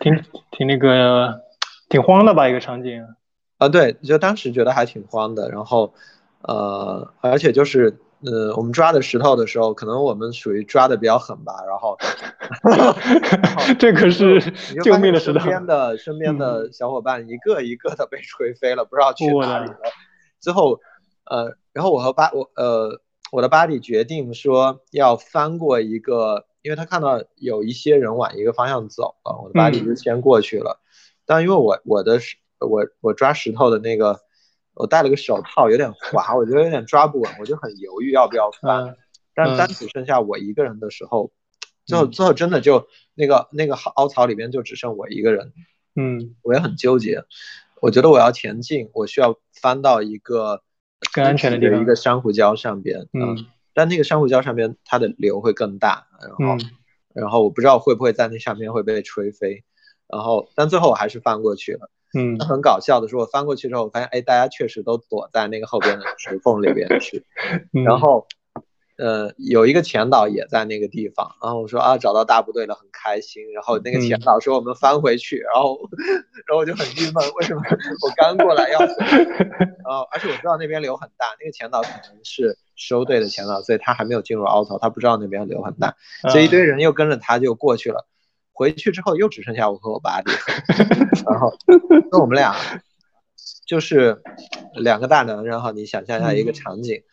[0.00, 1.42] 挺挺那个
[1.88, 3.04] 挺慌的吧一个场景
[3.58, 5.94] 啊，对，就当时觉得还挺慌的，然后
[6.42, 7.98] 呃而且就是。
[8.26, 11.96] 呃，我们抓的石头的时候，可能我们属于抓的比较狠吧，然后，
[13.78, 14.40] 这可是
[14.82, 15.38] 救命的石头。
[15.38, 19.76] 身边的身边的小伙伴一个一个的被吹飞了，不知道去哪里了。
[20.40, 20.80] 最后，
[21.26, 23.00] 呃，然后我和巴我呃
[23.30, 30.80] 我的巴蒂决定说要翻过一个，因为他看到有一些人往一个方向走了，我的巴蒂就先过去了。
[31.24, 32.18] 但因为我我的
[32.58, 34.18] 我我抓石头的那个。
[34.80, 38.96] 我戴了个手套，有点滑，我觉得有点抓不稳，我就很犹豫要不要翻。
[39.34, 41.32] 但当只剩下我一个人的时候，
[41.84, 45.52] 最后最后真的就那个那个凹槽里边就只剩我一个人。
[45.96, 47.24] 嗯，我也很纠结。
[47.82, 50.62] 我觉得我要前进，我需要翻到一个
[51.12, 53.06] 更安全的地方，一个珊瑚礁上边。
[53.12, 56.64] 嗯，但那个珊瑚礁上边它的流会更大，然后
[57.14, 59.64] 然后我不知道会不会在那上面会被吹飞。
[60.08, 61.90] 然后但最后我还是翻过去了。
[62.14, 67.26] 嗯，很搞笑的是，我翻过去之后，我发现，哎，大家确实都躲在那个后边的石缝里边去。
[67.84, 68.26] 然后，
[68.98, 71.36] 呃，有一个前导也在那个地方。
[71.40, 73.52] 然后我说啊，找到大部队了，很开心。
[73.52, 75.38] 然后那个前导说我们翻回去。
[75.38, 75.78] 然后，
[76.46, 77.62] 然后我就很郁闷，为什么
[78.04, 78.80] 我刚过来要？
[78.80, 85.94] 然后，而且我知道那边流很大，那个前导可能是收队的前导，所以他还没有进入凹槽，他不知道那边流很大，
[86.30, 88.06] 所以一堆人又跟着他就过去了。
[88.52, 90.32] 回去之后又只剩下我和我爸弟，
[91.30, 91.56] 然后
[92.10, 92.56] 那我们俩
[93.64, 94.20] 就是
[94.74, 97.04] 两个大男人哈，你想象一下一个场景，嗯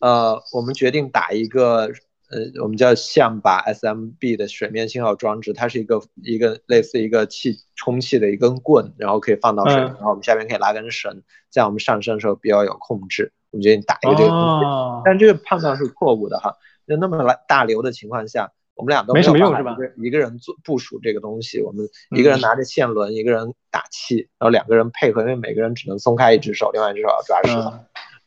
[0.00, 1.90] 呃，我们决定打一个
[2.30, 13.32] 呃，我们叫象拔 SMB 的水面信号装置，它是一个一个类似一个气充气的一根棍，然后可以放到水，然后我们下面可以拉根绳，这样我们上升的时候比较有控制。
[13.50, 14.64] 我们决定打一个这个东西，
[15.04, 16.56] 但这个判断是错误的哈，
[16.86, 18.52] 就那么来大流的情况下。
[18.76, 19.76] 我们俩都没什么用是吧？
[20.02, 21.86] 一个人做部署这个东西，我们
[22.16, 27.70] 一个人拿着线轮，一个人打气，然后两个人配合，因为每个人只能松开一只手，另外一只手要抓石头，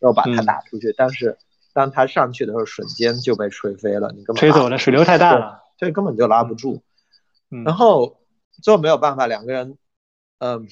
[0.03, 0.93] 然后把它打出去。
[0.97, 1.37] 但是
[1.73, 6.83] 当它上去的时候，瞬间就被吹飞了，你根本吹走了，水流太大了，所以根本就拉不住。
[7.65, 8.19] 然后
[8.61, 9.77] 最后没有办法，两个人，
[10.39, 10.67] 嗯。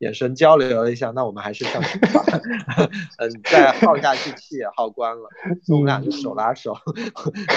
[0.00, 2.24] 眼神交流了一下，那我们还是上去吧。
[3.18, 5.28] 嗯，再耗下去气也耗光了，
[5.68, 6.74] 我们俩就手拉手，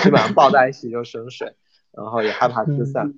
[0.03, 1.55] 基本上抱在一起就深水，
[1.93, 3.13] 然后也害怕失散。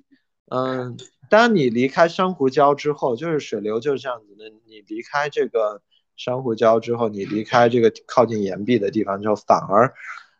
[0.48, 0.96] 嗯，
[1.28, 4.44] 当你离开珊瑚礁之后，就是水流就是这样子的。
[4.64, 5.82] 你离开这个
[6.16, 9.94] 珊瑚礁之后，你离开这个靠近岩壁的地方之后，反而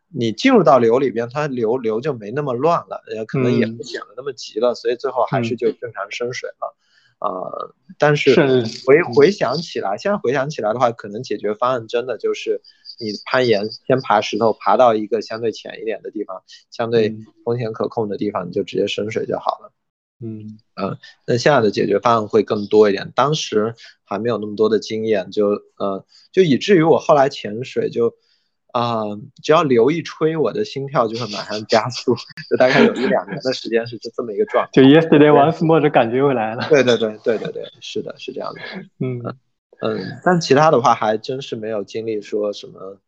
[0.09, 6.77] 你进入到流里边，它流流就没那么乱了，也可能也不显得那么急了，所以最后还是就正常深水了。
[7.19, 8.35] 呃，但是
[8.87, 12.61] 回回想起来，现在回想起来的话，可能解决方案真的就是
[13.01, 19.73] 你攀岩，先爬石头，爬到一个相对浅一点的地方，相对风险可控的地方，你就直接深水就好了。
[20.21, 20.97] 嗯嗯，
[21.27, 25.49] 那现在的解决方案会更多一点，当时还没有那么多的经验，就
[25.79, 28.15] 呃，就以至于我后来潜水就。
[28.73, 29.05] 啊，
[29.43, 32.15] 只要流一吹，我的心跳就会马上加速，
[32.51, 34.71] 就大概有一两年的时间是这这么一个状态。
[34.71, 36.69] 就 yesterday once more 的感觉又来了。
[36.69, 38.61] 对对对对对对，是的，是这样的。
[38.99, 39.23] 嗯
[39.81, 43.01] 嗯，但其他的话还真是没有经历说什么，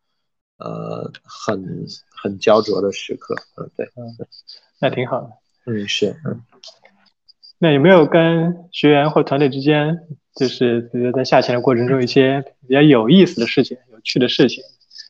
[0.57, 3.35] 呃，很很焦灼的时刻。
[3.59, 4.17] 嗯，对，嗯，
[4.81, 5.29] 那挺好的。
[5.67, 6.41] 嗯，是，嗯。
[7.59, 9.99] 那有没有跟学员或团队之间，
[10.37, 14.63] 就是比如在下潜的过程中，一些比较有意思的事情、有趣的事情？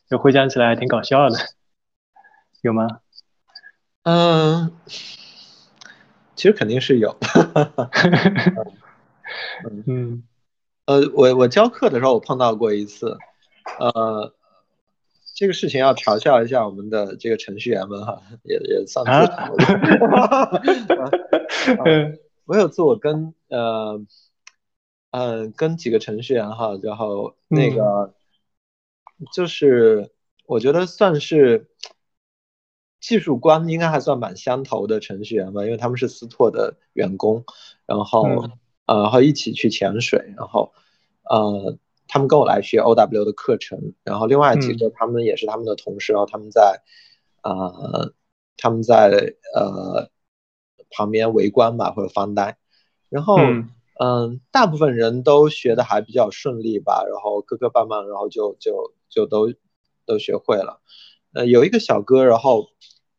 [0.09, 1.37] 就回想起来挺搞笑的，
[2.63, 2.87] 有吗？
[4.03, 4.71] 嗯，
[6.35, 7.15] 其实肯定是有。
[9.85, 10.23] 嗯，
[10.87, 13.19] 呃，我我教课的时候我碰到过一次，
[13.77, 14.33] 呃，
[15.35, 18.83] 这个事情要嘲笑一下我们的这个程序员们哈，也也。
[22.49, 24.01] 我有次我跟呃
[25.11, 28.15] 嗯跟几个程序员哈，然后那个。
[29.33, 30.13] 就是
[30.45, 31.67] 我觉得算是
[33.01, 37.43] 技术观应该还算蛮相投的程序员吧，因为他们是斯拓的员工，
[37.85, 38.23] 然后
[38.85, 40.71] 呃，然后一起去潜水，然后
[41.29, 41.77] 呃，
[42.07, 46.81] 他们跟我来学 OW 的课程，然后另外几个他们也是他们的同事，然后他们在
[47.43, 48.13] 呃
[48.55, 50.09] 他们在呃
[50.89, 52.57] 旁边围观吧或者发呆，
[53.09, 53.37] 然后。
[54.01, 59.53] 嗯，大部分人都学的还比较顺利吧，然后磕磕绊绊，然后就就就都
[60.05, 60.79] 都学会了。
[61.33, 62.69] 呃，有一个小哥，然后，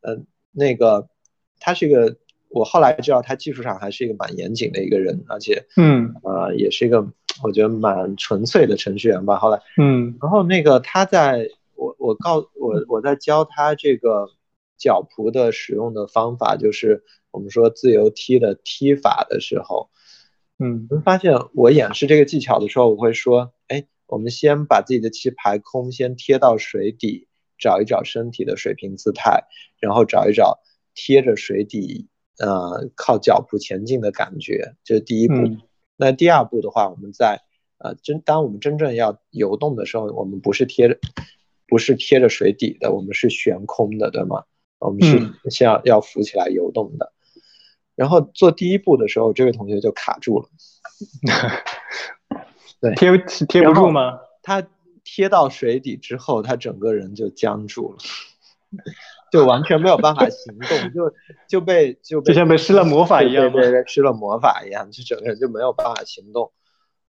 [0.01, 1.11] 嗯，那个
[1.59, 2.17] 他是一个，
[2.49, 7.07] 我后来知道他技术上还是一个蛮严谨的一个人，而且嗯呃也是一个
[7.45, 9.37] 我觉得蛮纯粹的程序员吧。
[9.37, 14.31] 后来嗯然后那个他在我我告我我在教他这个
[14.79, 19.91] 脚蹼的使用的方法，就是我们说自由踢的踢法的时候，
[20.59, 27.29] 嗯我们发现我演示这个技巧的时候，我会说，哎，我们先把自己的气排空，先贴到水底，
[27.59, 29.45] 找一找身体的水平姿态，
[29.81, 30.61] 然后找一找
[30.95, 32.09] 贴着水底，
[32.39, 35.35] 呃，靠脚蹼前进的感觉，这是第一步。
[35.35, 35.61] 嗯
[36.03, 37.43] 那第二步的话，我们在
[37.77, 40.99] 呃真当我们真正要游动的时候，我们不是贴着
[41.69, 44.45] 不是贴着水底的，我们是悬空的，对吗？
[44.79, 47.13] 我们是嗯先要要浮起来游动的。
[48.01, 50.49] 然后做第一步的时候，这位同学就卡住了，
[52.81, 53.11] 对贴
[53.47, 54.19] 贴不住吗？
[54.43, 54.67] 他
[55.05, 57.99] 贴到水底之后，他整个人就僵住了，
[59.31, 61.13] 就完全没有办法行动，就
[61.47, 66.53] 就被就被就像被施了魔法一样吗对对对，施了魔法一样，就整个人就没有办法行动。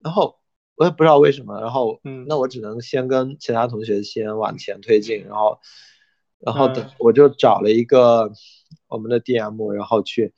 [0.03, 0.35] 然后
[0.75, 5.59] 我也不知道为什么，然后嗯那我只能先跟其他同学先往前推进，然后
[6.39, 8.33] 然后等嗯我就找了一个
[8.89, 10.33] 我们的 DM，然后去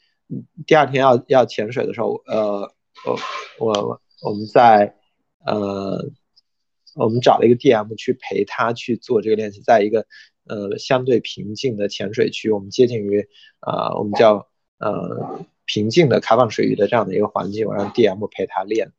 [0.65, 2.71] 第二天要要潜水的时候，呃，
[3.05, 3.19] 我
[3.59, 4.95] 我我们在
[5.45, 6.03] 呃
[6.95, 10.07] 我们找了一个 DM 去陪他去做这个练习，在一个
[10.47, 13.27] 呃相对平静的潜水区，我们接近于
[13.59, 14.47] 啊、呃我们叫
[14.79, 18.91] 呃平静的开放水域的这样的一个环境，我让 DM 陪他练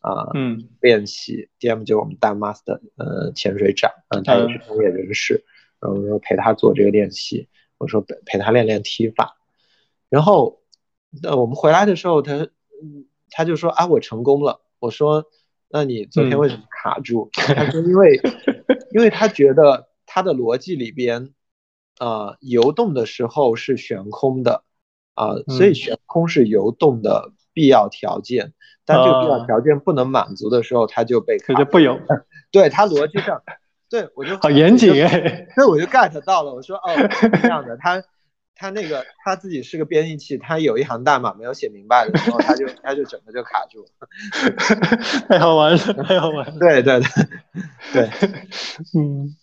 [0.00, 5.44] 啊、嗯练习，DM 就是我们大 master 呃潜水长，嗯、他也是专业人士，
[5.80, 7.48] 然后我说陪他做这个练习，
[7.78, 9.36] 我说陪陪他练练踢法，
[10.08, 10.62] 然后
[11.22, 15.24] 呃我们回来的时候，他嗯他就说啊我成功了，我说
[15.68, 17.28] 那你昨天为什么卡住？
[17.32, 18.20] 他说因为
[18.92, 21.30] 因为他觉得他的逻辑里边，
[21.98, 24.62] 呃游动的时候是悬空的，
[25.14, 28.52] 啊、所以嗯悬空是游动的必要条件。
[28.88, 31.98] 但这个必要啊条件不能满足的时候，他就被卡住就不游，
[32.52, 33.42] 对他逻辑上，
[33.90, 35.48] 对我就好严谨我就哎。
[35.56, 38.00] 那我就 get 到了，我说哦，是这样的，他
[38.56, 44.08] 他那个他自己是个编译器，他有一行代码没有写明白的时候，他就他就整个就卡住了。
[45.28, 46.58] 太好玩了，太好玩了。
[46.58, 47.08] 对对对
[47.92, 48.10] 对
[48.98, 49.36] 嗯，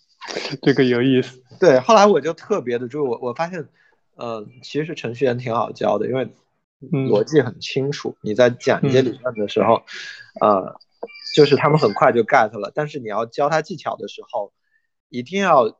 [0.62, 1.40] 这个有意思。
[1.60, 3.68] 对，后来我就特别的注意，我我发现，
[4.16, 6.24] 呃，其实程序员挺好教的，因为
[6.80, 8.16] 嗯逻辑很清楚。
[8.20, 9.84] 你在讲一些理论的时候，
[10.40, 10.76] 呃，
[11.36, 14.52] 就是他们很快就 get 了，但是你要教他技巧的时候，
[15.08, 15.78] 一定要，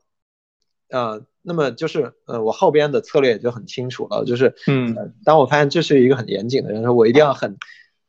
[0.88, 7.58] 呃，那么就是呃，我后边的策略也就很清楚了，就是嗯呃，当我发现这是一个很严谨的人，我一定要很，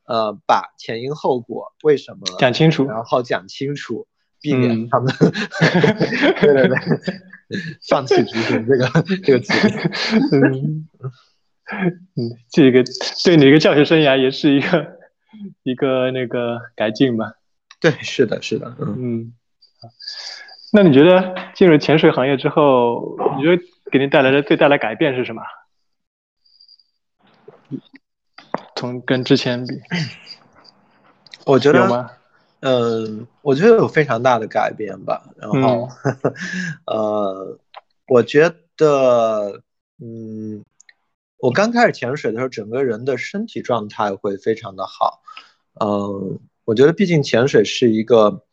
[0.05, 2.85] 呃，把前因后果为什么讲清楚。
[2.85, 4.07] 然后讲清楚，
[4.39, 5.13] 避免嗯他们，
[6.39, 6.77] 对对对，
[7.89, 8.89] 放弃执行这个
[9.23, 9.53] 这个词。
[10.31, 10.87] 嗯
[12.15, 12.83] 嗯，这个
[13.23, 14.99] 对你一个教学生涯也是一个
[15.63, 17.33] 一个那个改进吧。
[17.81, 19.33] 对，是的，是的，嗯，嗯，
[19.81, 19.89] 好
[20.75, 25.41] 那你觉得进入潜水行业之后，你觉得给您带来的最大的改变是什么？
[28.75, 29.73] 从跟之前比，
[31.45, 32.11] 我觉得，有吗？
[32.59, 35.23] 嗯，我觉得有非常大的改变吧。
[35.37, 35.87] 然后，
[36.85, 37.57] 呃，
[38.09, 39.61] 我觉得，
[40.01, 40.65] 嗯，
[41.37, 45.21] 我刚开始潜水的时候，整个人的身体状态会非常的好。
[45.79, 48.43] 嗯，我觉得毕竟潜水是一个，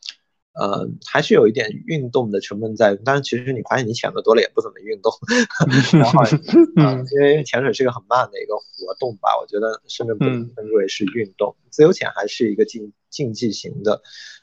[0.54, 2.96] 呃，还是有一点运动的成分在。
[3.04, 5.12] 但是其实你发现你潜的多了也不怎么运动，
[5.98, 6.22] 然后，
[6.82, 11.54] 啊、嗯因为潜水是一个很慢的一个活动吧，我觉得甚至不能嗯称之为是运动。
[11.70, 14.02] 自由潜还是一个竞竞技型的，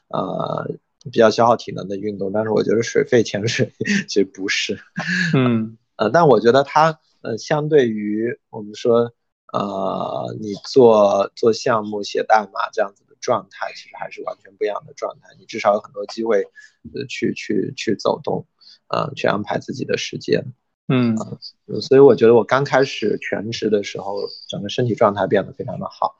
[0.09, 0.67] 呃，
[1.11, 2.31] 比较消耗体能的运动。
[2.31, 3.71] 但是我觉得水肺潜水
[4.07, 4.79] 其实不是，
[5.35, 9.11] 嗯呃，但我觉得它呃，相对于我们说
[9.53, 15.29] 呃，你做做项目、写代码这样子的状态，其实还是完全不一样的状态。
[15.39, 16.43] 你至少有很多机会，
[16.93, 18.45] 呃，去去去走动，
[18.87, 20.53] 呃，去安排自己的时间。
[20.91, 21.15] 嗯
[21.67, 26.15] 嗯所以我觉得我刚开始全职的时候，整个身体状态变得非常的好。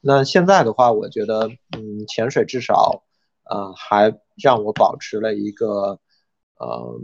[0.00, 3.02] 那现在的话，我觉得，嗯，潜水至少，
[3.44, 5.98] 呃，还让我保持了一个，
[6.58, 7.00] 呃，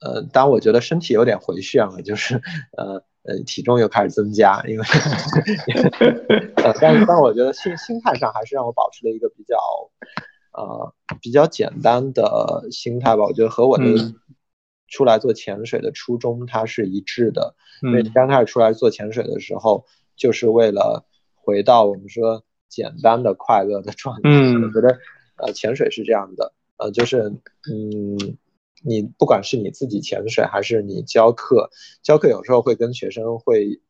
[0.00, 2.42] 呃，当我觉得身体有点回旋了，就是，
[2.76, 4.84] 呃呃，体重又开始增加，因为，
[6.56, 9.56] 呃，但是但我觉得心心态上还是让我保持了一个比较，
[10.52, 13.24] 呃，比较简单的心态吧。
[13.24, 14.14] 我觉得和我的嗯
[14.88, 17.54] 出来做潜水的初衷它是一致的。
[17.82, 19.84] 因为嗯刚开始出来做潜水的时候，
[20.16, 21.04] 就是为了
[21.34, 24.20] 回到我们说简单的快乐的状态。
[24.24, 24.98] 嗯我觉得，
[25.36, 27.34] 呃，潜水是这样的，呃，就是，
[27.70, 28.36] 嗯，
[28.86, 31.70] 你不管是你自己潜水还是你教课，
[32.02, 33.80] 教课有时候会跟学生会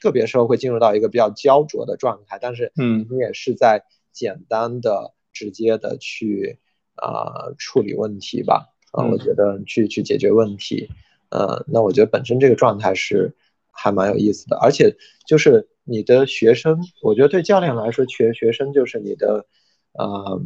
[0.00, 6.58] 个别时候会进入到一个比较焦灼的状态，但是嗯，你也是在简单的、直接的去
[6.94, 8.68] 啊处理问题吧。
[8.92, 10.90] 啊，我觉得去去解决问题，
[11.30, 13.34] 呃，那我觉得本身这个状态是
[13.70, 14.94] 还蛮有意思的，而且
[15.26, 19.46] 就是你的学生，我觉得对教练来说，学学生就是你的，
[19.92, 20.42] 呃，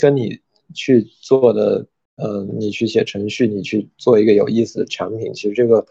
[0.00, 0.40] 跟你
[0.74, 1.86] 去做的，
[2.18, 5.86] 呃，你去写程序，你去做一个有意思的产品，其实这个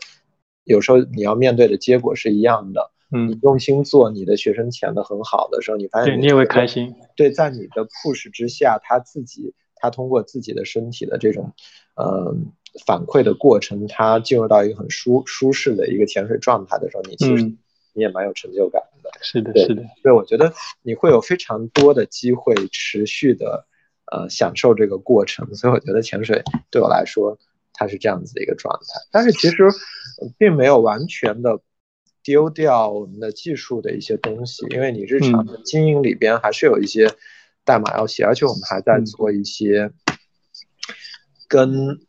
[0.64, 2.92] 有时候你要面对的结果是一样的。
[3.12, 6.94] 嗯，你用心做，你的学生潜的很好的时候，你发现你也会开心。
[7.16, 9.54] 对，在你的 push 之下，他自己。
[9.80, 11.54] 他通过自己的身体的这种，
[11.96, 12.36] 呃，
[12.88, 17.44] 反馈的过程，他进入到一个很舒舒适的一个潜水状态的时候，你其实
[17.94, 19.12] 你也蛮有成就感的。
[19.22, 19.84] 是的，是的。
[20.02, 20.52] 对，我觉得
[20.82, 23.68] 你会有非常多的机会持续的，
[24.12, 25.56] 呃，享受这个过程。
[25.56, 27.38] 所以我觉得潜水对我来说，
[27.74, 29.00] 它是这样子的一个状态。
[29.12, 29.64] 但是其实
[30.38, 31.60] 并没有完全的
[32.24, 37.16] 丢掉我们的技术的一些东西，因为你日常的经营里边还是有一些。
[37.68, 39.92] 代码要写，而且我们还在做一些
[41.50, 42.00] 跟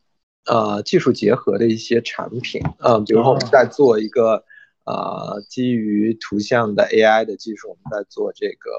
[0.47, 4.45] 呃技术结合的一些产品，嗯，比如说我们在做一个
[4.87, 8.71] 呃基于图像的 AI 的技术，我们在做这个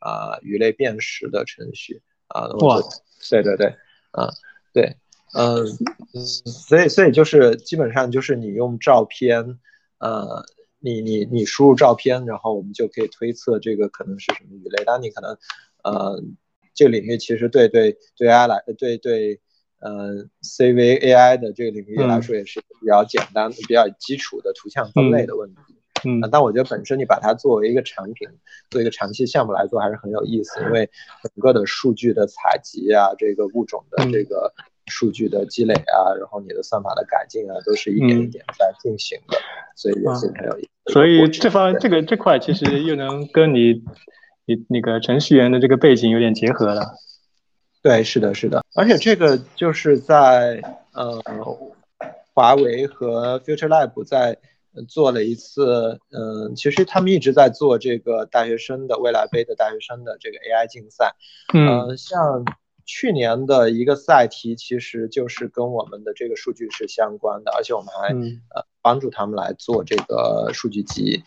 [0.00, 2.00] 呃鱼类辨识的程序
[2.30, 2.48] 啊。
[2.60, 2.80] 哇，
[3.30, 3.66] 对对对，
[4.12, 4.30] 啊，
[4.72, 4.96] 对，
[5.34, 5.66] 嗯，
[6.46, 9.58] 所以所以就是基本上就是你用照片，
[9.98, 10.44] 呃，
[10.78, 15.36] 你你你输入照片，然后我们就可以推测这个可能是什么鱼类，当你可能。
[15.82, 16.22] 呃，
[16.74, 19.40] 这个领域其实对对对 AI 来，对对，
[19.78, 25.62] 呃，CVAI 的这个领域来说也是比较简单、比较基础的图像分类的问题。
[25.70, 25.79] 嗯，
[26.30, 28.28] 但我觉得本身你把它作为一个产品，
[28.70, 30.88] 做一个长期项目来做，还是很有意思，因为
[31.22, 34.52] 整个的数据的采集啊，这个物种的这个
[34.86, 39.36] 数据的积累啊，然后你的算法的改进啊，都是一点一点在进行的，
[39.76, 40.92] 所以也是很有意思。
[40.92, 43.82] 所以这方这个这块其实又能跟你
[44.46, 44.64] 你。
[44.68, 46.94] 那个程序员的这个背景有点结合了，
[47.82, 50.60] 对，是的，是的，而且这个就是在
[50.92, 51.22] 呃，
[52.34, 54.36] 华为和 Future Lab 在
[54.88, 61.14] 做了一次，嗯，其实他们一直在做这个大学生的未来杯的大学生的这个 AI 竞赛，
[61.54, 62.44] 嗯，像
[62.84, 68.08] 去年的一个赛题，其实就是跟我们的这个数据是相关的，而且我们还
[68.54, 71.22] 呃帮助他们来做这个数据集，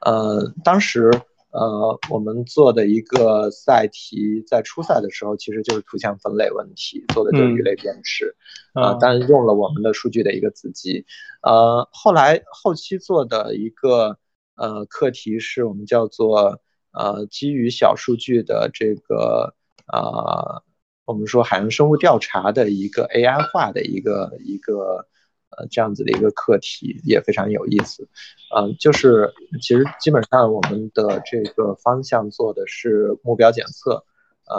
[0.00, 1.10] 呃，当时。
[1.56, 8.36] 呃，我们做的一个赛题，在初赛的时候，其实就是图像分类问题，做的就是鱼类辨识，
[8.74, 11.06] 啊，但用了我们的数据的一个子集。
[11.40, 14.18] 呃，后来后期做的一个
[14.56, 16.60] 呃课题，是我们叫做
[16.92, 19.54] 呃基于小数据的这个
[19.90, 20.62] 呃，
[21.06, 25.08] 我们说海洋生物调查的一个 AI 化的一个一个。
[25.50, 28.08] 呃，这样子的一个课题也非常有意思，
[28.54, 29.32] 嗯，就是
[29.62, 34.04] 其实基本上我们的这个方向做的是目标检测，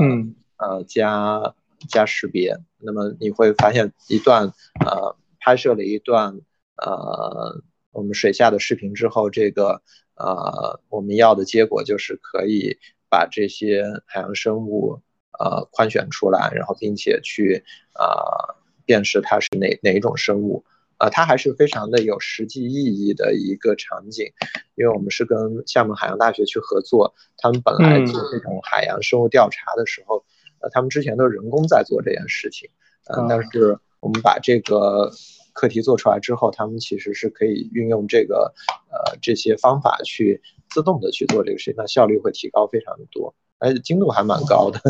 [0.02, 1.54] 嗯，呃加
[1.90, 2.58] 加识别。
[2.80, 4.54] 那么你会发现一段
[4.86, 6.40] 呃拍摄了一段
[6.78, 7.62] 呃
[7.92, 9.82] 我们水下的视频之后，这个
[10.16, 12.78] 呃我们要的结果就是可以
[13.10, 15.02] 把这些海洋生物
[15.38, 17.64] 呃宽选出来，然后并且去
[17.94, 20.64] 呃辨识它是哪哪一种生物。
[20.98, 24.32] 啊，它还是非常的有实际意义的一个场景，
[24.76, 30.26] 因为我们是跟厦门海洋大学去合作，他们本来做这种海洋生物调查的时候，
[30.60, 32.70] 呃，他们之前都是人工在做这件事情，
[33.16, 35.12] 嗯，但是我们把这个
[35.54, 38.54] 课题做出来之后，他们其实是可以运用这个
[38.90, 44.82] 呃这些方法去自动的去做这个事情，那效率会提高非常的多，而且精度还蛮高的。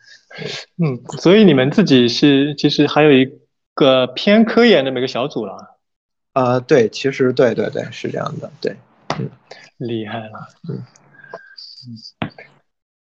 [0.82, 3.41] 嗯，所以你们自己是其实还有一。
[3.74, 5.78] 个偏科研的每个小组了，
[6.32, 8.76] 啊，对，其实对对对是这样的，对，
[9.18, 9.30] 嗯，
[9.78, 10.84] 厉害了，嗯
[12.20, 12.30] 嗯，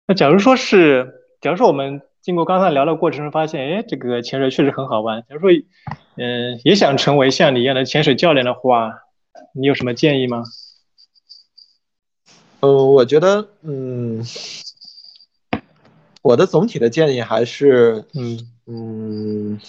[0.07, 5.49] 那假如说是，假如说我们经过刚才聊的过程中发现，哎，这个潜水确实很好玩，假如说，
[6.15, 9.03] 嗯，也想成为像你一样的潜水教练的话，
[9.53, 10.43] 你有什么建议吗？
[12.61, 14.25] 嗯，我觉得，嗯，
[16.21, 19.59] 我的总体的建议还是，嗯嗯。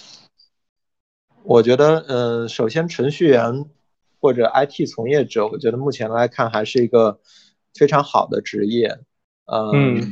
[1.47, 3.65] 我觉得，嗯，首先程序员
[4.19, 7.21] 或者 IT 从业者，我觉得目前来看还是一个
[7.73, 8.99] 非常好的职业。
[9.45, 10.11] 嗯，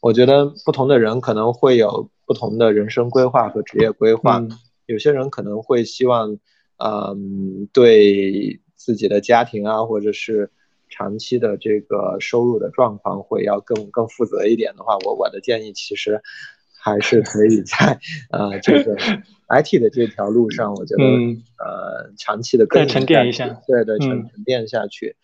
[0.00, 4.40] 我觉得不同的人可能会有不同的人生规划和职业规划。
[4.86, 6.38] 有些人可能会希望，
[6.76, 10.52] 嗯，对自己的家庭啊，或者是
[10.88, 16.22] 长期的这个收入的状况会要更更负责一点的话，我我的建议其实
[16.80, 17.98] 还是可以在
[18.30, 18.96] 呃这个
[19.50, 21.04] IT 的这条路上，我觉得
[21.58, 25.16] 呃长期的再沉淀一下，对对，沉沉淀下去。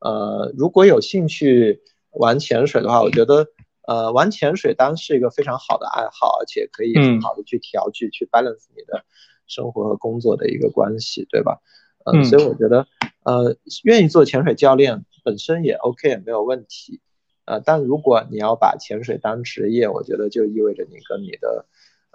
[0.00, 1.80] 呃，如果有兴趣
[2.10, 3.46] 玩潜水的话，我觉得
[3.86, 9.04] 呃玩潜水当然是一个非常好的爱好，而且可以很好的去调剂、去 balance 你的
[9.46, 11.60] 生活和工作的一个关系，对吧？
[12.04, 12.86] 嗯，所以我觉得
[13.24, 17.00] 呃愿意做潜水教练本身也 OK，也没有问题。
[17.46, 21.64] 呃，但如果你要把潜水当职业，我觉得就意味着你跟你的，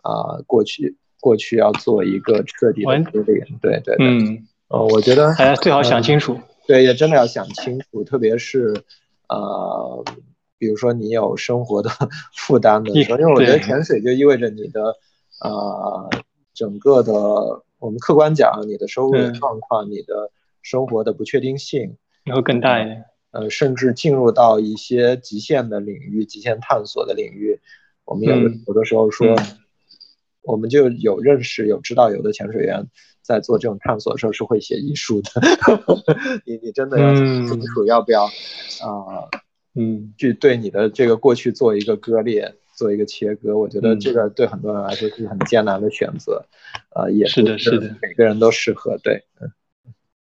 [0.04, 3.48] 啊，过去过去要做一个彻底的割裂。
[3.62, 6.38] 对对对，嗯，呃，我觉得大家最好想清楚。
[6.68, 8.74] 对，也真的要想清楚，特别是，
[9.30, 10.04] 呃，
[10.58, 11.90] 比如说你有生活的
[12.36, 14.96] 负担的时候，因为我觉得潜水就意味着你的，
[15.42, 16.10] 呃，
[16.54, 17.14] 整个的，
[17.80, 20.30] 我们客观讲，你的收入的状况，你的
[20.62, 23.06] 生活的不确定性然后更大一点。
[23.32, 27.60] 呃，甚至进入到一些极限的领域、极限探索的领域，
[28.06, 29.36] 我们有的有的时候说，
[30.42, 32.88] 我们就有认识、有知道，有的潜水员
[33.22, 35.30] 在做这种探索的时候是会写遗书的。
[36.46, 39.30] 你你真的要清楚要不要啊？
[39.74, 43.58] 嗯，去对你的这个过去做一个割裂，做一个切割。
[43.58, 46.46] 我觉得这个对很多人来说是很艰难的选择，
[46.94, 48.98] 呃，也是的，是的，每个人都适合。
[49.02, 49.50] 对，嗯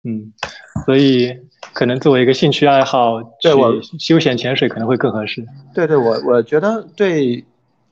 [0.06, 0.32] 嗯，
[0.86, 1.36] 所以。
[1.72, 5.44] 可能作为一个兴趣爱好，对我休闲潜水可能会更合适。
[5.74, 7.44] 对对，我我觉得对，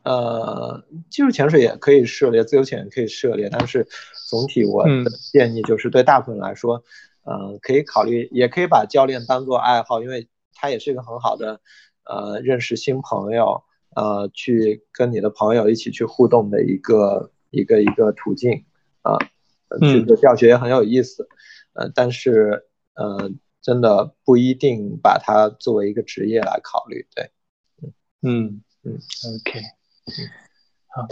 [0.04, 3.86] 呃，技术潜水也可以涉猎，自由潜也可以涉猎，但是
[4.30, 6.82] 总体我的建议就是对大部分人来说，
[7.24, 11.60] 呃，可以考虑，也可以把教练当做爱好，因为他也是一个很好的，
[12.04, 13.64] 呃，认识新朋友，
[13.94, 18.64] 呃，去跟你的朋友一起去互动的一个一个一个途径
[19.02, 19.18] 啊。
[19.80, 21.28] 这个教学也很有意思，
[21.74, 23.30] 呃，但是呃。
[23.64, 27.30] 真的不一定把它作为一个职业来考虑，对，
[28.20, 29.58] 嗯嗯，OK，
[30.88, 31.08] 好，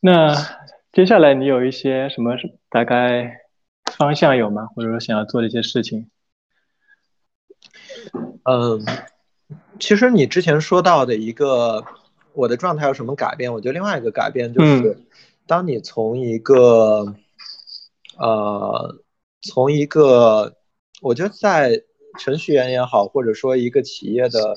[0.00, 0.34] 那
[0.94, 2.36] 接下来你有一些什么
[2.70, 3.42] 大概
[3.98, 4.64] 方向有吗？
[4.74, 6.10] 或者说想要做的一些事情？
[8.44, 8.82] 嗯，
[9.78, 11.84] 其实你之前说到的一个
[12.32, 13.52] 我的状态有什么改变？
[13.52, 15.02] 我觉得另外一个改变就是，
[15.46, 17.14] 当你从一个
[18.16, 18.96] 呃，
[19.42, 20.56] 从一个
[21.02, 21.82] 我觉得在
[22.18, 24.56] 程序员也好，或者说一个企业的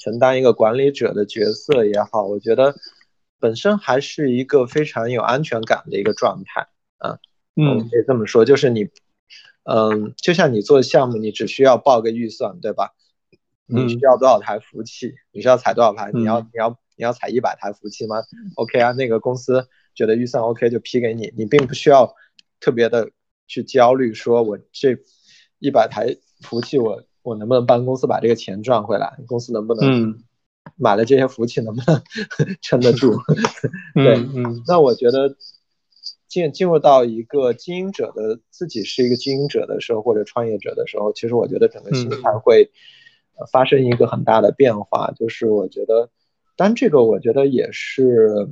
[0.00, 2.74] 承担一个管理者的角色也好，我觉得
[3.40, 6.68] 本身还是一个非常有安全感的一个状态
[6.98, 7.18] 啊。
[7.56, 8.88] 嗯，可以这么说，就是你，
[9.64, 12.92] 嗯，就像你做项目，你只需要报个预算，对吧？
[13.66, 15.14] 你需要多少台服务器？
[15.32, 16.10] 你需要采多少台？
[16.12, 18.22] 你要你要你要采一百台服务器吗
[18.54, 22.14] ？OK 啊，那个公司觉得预算 OK 就批给你，你并不需要
[22.60, 23.10] 特别的
[23.48, 24.98] 去焦虑，说我这。
[25.60, 29.18] 一百台服务器，我我能不能帮公司把这个钱赚回来？
[29.26, 30.22] 公司能不能
[30.76, 32.00] 买了这些服务器能不能
[32.62, 33.16] 撑得住？
[33.92, 35.34] 对，嗯，那我觉得
[36.28, 42.70] 进进入到一个经营者的自己是一个经营者的时候，或者创业者的时候，其实我觉得整个心态会
[43.50, 45.10] 发生一个很大的变化。
[45.16, 46.08] 就是我觉得，
[46.56, 48.48] 但这个我觉得也是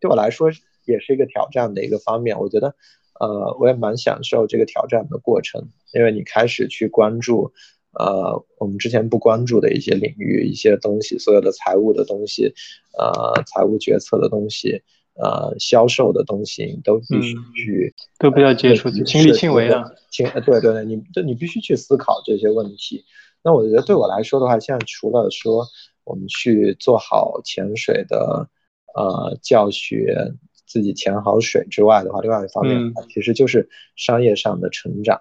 [0.00, 0.50] 对我来说
[0.86, 2.40] 也是一个挑战的一个方面。
[2.40, 2.74] 我觉得。
[3.22, 7.52] 呃，我也蛮享受这个挑战的过程，因为你开始去关注，
[7.92, 12.52] 呃，我们之前不关注的一些领域、一些东西，所有的财务的东西，
[12.98, 14.82] 呃，财务决策的东西，
[15.14, 23.04] 呃，销售的东西，你都必须去，都不要接触，亲力亲为的，亲，对对对，你对你必须去思考这些问题。
[23.44, 25.68] 那我觉得对我来说的话，现在除了说
[26.02, 28.48] 我们去做好潜水的，
[28.96, 30.32] 呃，教学。
[30.72, 35.20] 自己潜好水之外的话，另外一方面其实就是商业上的成长。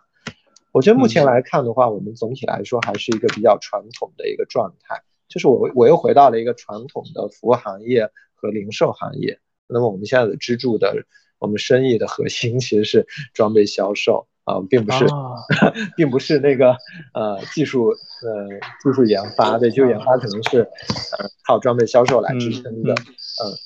[0.71, 9.41] 我觉得目前来看的话，我们总体来说还是一个比较传统的一个状态，就是我我又回到了一个传统的服务行业和零售行业。
[9.67, 11.05] 那么我们现在的支柱的
[11.39, 15.05] 我们生意的核心其实是装备销售啊，并不是
[15.97, 16.77] 并不是那个
[17.13, 18.47] 呃技术呃
[18.81, 22.95] 技术研发对，技术研发可能是呃靠装备销售来支撑的，嗯。
[23.41, 23.57] 呃，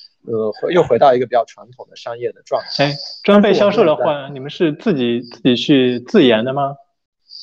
[0.61, 2.85] 回又回到一个比较传统的商业的状态。
[2.85, 6.75] 哎，装备销售的话，你们是自己自己去自研的吗？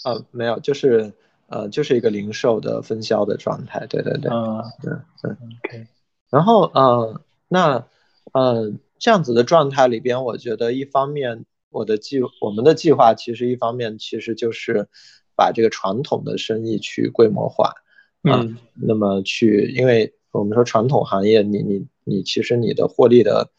[0.05, 1.13] 呃，没有，就是
[1.49, 3.87] 呃，就是一个零售的分销的状态。
[3.87, 5.87] 对对对，嗯嗯嗯，OK。
[6.31, 7.87] 然后呃，那
[8.33, 14.89] 呃这样子的状态里边，我觉得一方面我的计我们的计划其实一方面其实就是
[15.37, 17.75] 把这个传统的生意去规模化
[18.25, 20.15] 嗯，那么去因为。
[20.33, 21.87] 我们说传统行业，你你你，
[22.25, 23.51] 其实你的获利的，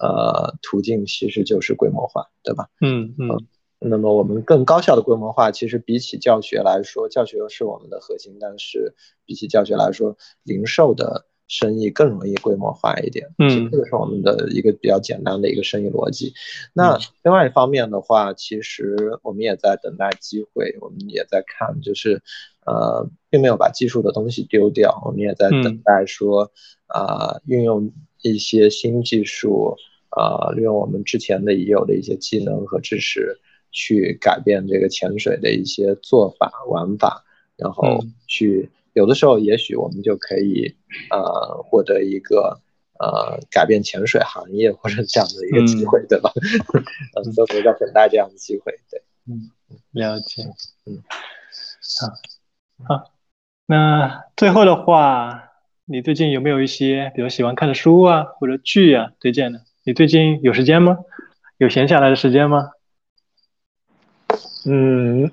[0.00, 2.68] 呃，途径其实就是规模化，对吧？
[2.80, 3.46] 嗯嗯。
[3.84, 8.94] 那么我们更高效的规模化，其实比起教学来说，教学是我们的核心，但是
[9.26, 13.28] 比起教学来说，零售的生意更容易规模化一点。
[13.38, 16.32] 嗯，这个是我们的一个比较简单的一个生意逻辑。
[16.72, 22.22] 那另外一方面的话，其实我们也在等待机会，我们也在看，就是
[22.64, 26.52] 呃，并没有把技术的东西丢掉，我们也在等待说
[26.92, 27.92] 啊，运用
[28.22, 29.76] 一些新技术，
[30.10, 33.40] 啊，利用我们之前的已有的一些技能和知识。
[33.74, 37.24] 去改变这个潜水的一些做法玩法，
[37.56, 40.76] 然后去有的时候也许我们就可以
[41.10, 42.60] 呃获得一个
[43.00, 46.30] 呃改变潜水行业或者这样的一个机会，对吧？
[47.16, 49.50] 嗯，都在等待这样的机会，对，嗯，
[49.92, 50.42] 了解，
[50.84, 51.02] 嗯，
[52.86, 53.10] 好，好，
[53.64, 55.51] 那最后的话，
[55.84, 59.62] 你最近有没有一些比较喜欢看的书啊或者剧啊推荐的？
[59.84, 60.96] 你最近有时间吗？
[61.58, 62.70] 有闲下来的时间吗？
[64.64, 65.30] 嗯，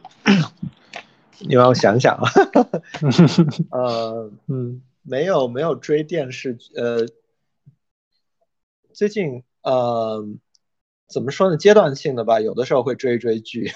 [1.48, 2.32] 你让我想想啊，
[3.72, 7.06] 呃，嗯，没有没有追电视，呃，
[8.92, 10.26] 最近呃，
[11.08, 11.58] 怎么说呢？
[11.58, 13.72] 阶段性的吧，有的时候会追追剧，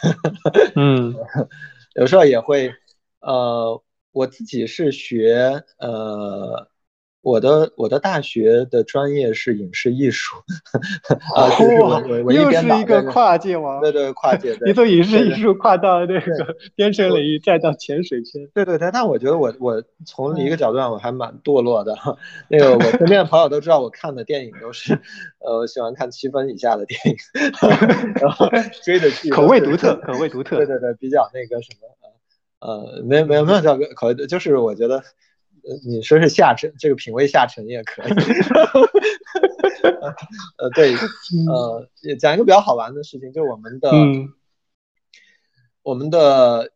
[0.75, 1.13] 嗯，
[1.93, 2.73] 有时候也会，
[3.21, 3.81] 呃，
[4.13, 6.69] 我自己是学呃。
[7.23, 10.35] 我的我的大学的专业是影视艺术，
[11.33, 11.47] 啊，
[12.33, 18.89] 又是一个跨界王，对对跨界， 你从影视艺术跨到那个 编程领域，再到潜水圈，对对对。
[18.91, 21.95] 但我觉得我我从一个角度上我还蛮堕落的，
[22.49, 24.99] 那个我身边的朋友都知道，我看的电影都是，
[25.39, 27.15] 呃，我喜欢看七分以下的电影，
[28.19, 28.49] 然后
[28.83, 31.87] 追的剧，口味独特，口味独特，对对对，比较那个什么，
[32.63, 35.03] 呃，没没有没有叫考虑，就是我觉得。
[35.85, 38.11] 你说是下沉，这个品味下沉也可以。
[40.59, 40.93] 呃，对，
[41.47, 43.89] 呃，也讲一个比较好玩的事情，就是我们的
[45.81, 46.73] 我们的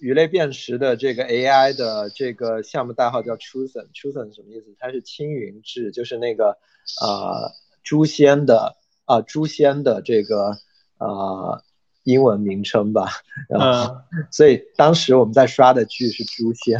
[0.00, 4.74] 鱼类辨识的这个 AI 的这个项目代号叫 Chusen，Chusen 什么意思？
[4.80, 6.58] 它是青云志，就是那个
[7.00, 7.52] 呃
[7.84, 8.74] 诛仙的
[9.04, 10.58] 啊诛仙的这个
[10.98, 11.62] 呃。
[12.04, 13.08] 英文名称吧，
[13.48, 13.96] 然后，
[14.30, 16.78] 所以当时我们在刷的剧是《诛仙》，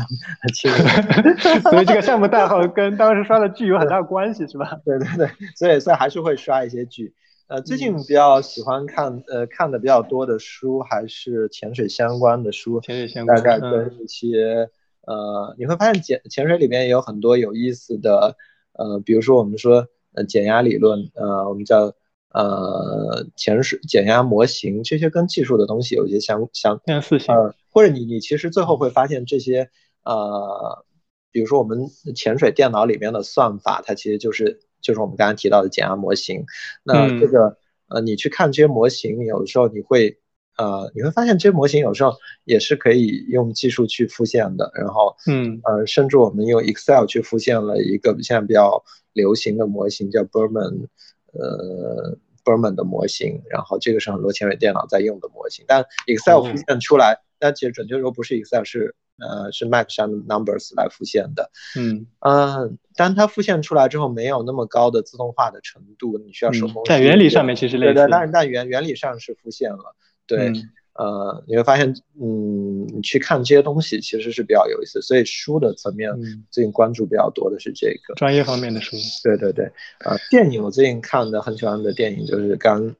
[1.70, 4.78] 所以这个项目代号跟当时刷的剧有很大关系，是吧？
[4.84, 7.14] 对对对，所以所以还是会刷一些剧。
[7.48, 14.70] 呃，最近比较喜欢看，呃，看的比较多的书还是潜水相关的书，潜水相关，大概跟一些，
[15.06, 18.36] 呃，你会发现潜潜水里面也有很多有意思的，
[18.72, 21.92] 呃，比如说我们说，呃，减压理论，呃，我们叫。
[22.32, 29.69] 呃，潜水减压模型这些跟技术的东西有一些相相相似性，呃，或者你你其实最后会发现这些
[30.05, 30.85] 呃，
[31.32, 36.44] 比如说我们潜水电脑里面的算法，它其实就是就是我们刚才提到的减压模型。
[36.85, 37.57] 那这个
[37.89, 40.16] 呃，你去看这些模型，有的时候你会
[40.57, 44.70] 呃，你会发现这些模型有时候也是可以用技术去复现的。
[44.77, 50.86] 然后嗯呃，甚至我们用 Excel 去复现了一个现在比较流行的模型，叫 Berman。
[51.32, 61.51] 呃，Berman 的模型，然后这个是很多前卫电脑在用的模型，但 Excel 复现出来，但其实准确说不是 Excel，是呃是 Mac 上的 Numbers 来复现的。
[61.78, 66.85] 嗯嗯，但它复现出来之后没有那么高的自动化的程度，你需要手工。
[66.85, 69.94] 在原理上面其实类似，对，但是但原原理上是复现了，
[70.27, 70.52] 对。
[71.01, 76.12] 呃，你会发现，嗯，你去看这些东西其实是比较有意思，所以书的层面
[76.51, 78.97] 最近关注比较多的是这个专业方面的书。
[79.24, 79.64] 对对对，
[80.05, 82.94] 呃，电影我最近看的很喜欢的电影就是刚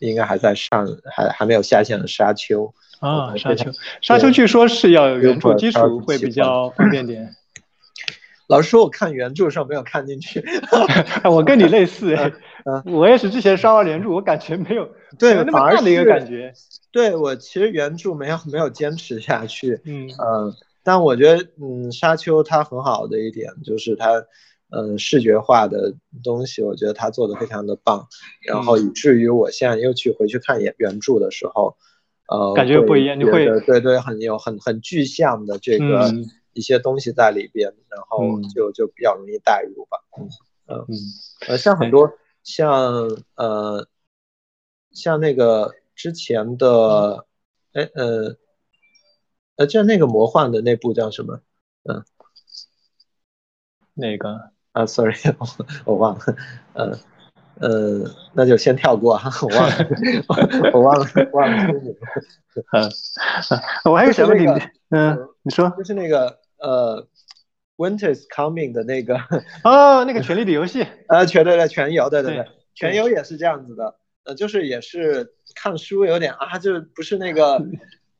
[0.00, 2.64] 应该还在上，还还没有下线的《沙丘》
[3.06, 3.70] 啊，《沙丘》
[4.00, 7.30] 《沙丘》据说是要有原著基础会比较方便点。
[8.48, 10.44] 老师说，我看原著的时候没有看进去，
[11.28, 12.16] 我跟你类似，
[12.86, 16.52] 我也是之前刷完原著，我感觉没有对那么大的一个感觉。
[16.96, 20.54] 对我其实原著没有没有坚持下去，嗯。
[20.82, 24.24] 但我觉得嗯沙丘它很好的一点就是它
[24.70, 25.94] 嗯视觉化的
[26.24, 28.08] 东西，我觉得它做的非常的棒，
[28.40, 31.76] 然后以至于我现在又去回去看原原著的时候，
[32.28, 36.10] 呃感觉不一样，你会对对很有很很具象的这个
[36.54, 40.30] 一些东西在里边，然后就就比较容易带入吧，嗯
[40.88, 40.96] 嗯。
[41.48, 42.10] 呃像很多
[42.42, 43.86] 像呃
[44.92, 45.74] 像那个。
[45.96, 47.26] 之前的，
[47.72, 48.36] 哎呃，
[49.56, 51.40] 呃，就那个魔幻的那部叫什么？
[51.84, 52.04] 嗯，
[53.94, 54.50] 那个。
[54.72, 55.46] 啊，sorry，我
[55.94, 56.36] 我忘了，
[56.74, 56.98] 呃
[57.60, 59.76] 呃，那就先跳过哈， 我忘了，
[60.74, 61.72] 我忘了，忘了。
[62.72, 62.92] 嗯，
[63.90, 64.44] 我还有小问题，
[64.90, 67.08] 嗯，你说，就是那个呃
[67.78, 69.16] ，Winter's Coming 的那个，
[69.64, 72.22] 哦，那个权力的游戏，啊，全对对，全游，对。
[72.22, 73.96] 对对，全游也是这样子的。
[74.26, 77.62] 呃，就是也是看书有点啊，就不是那个，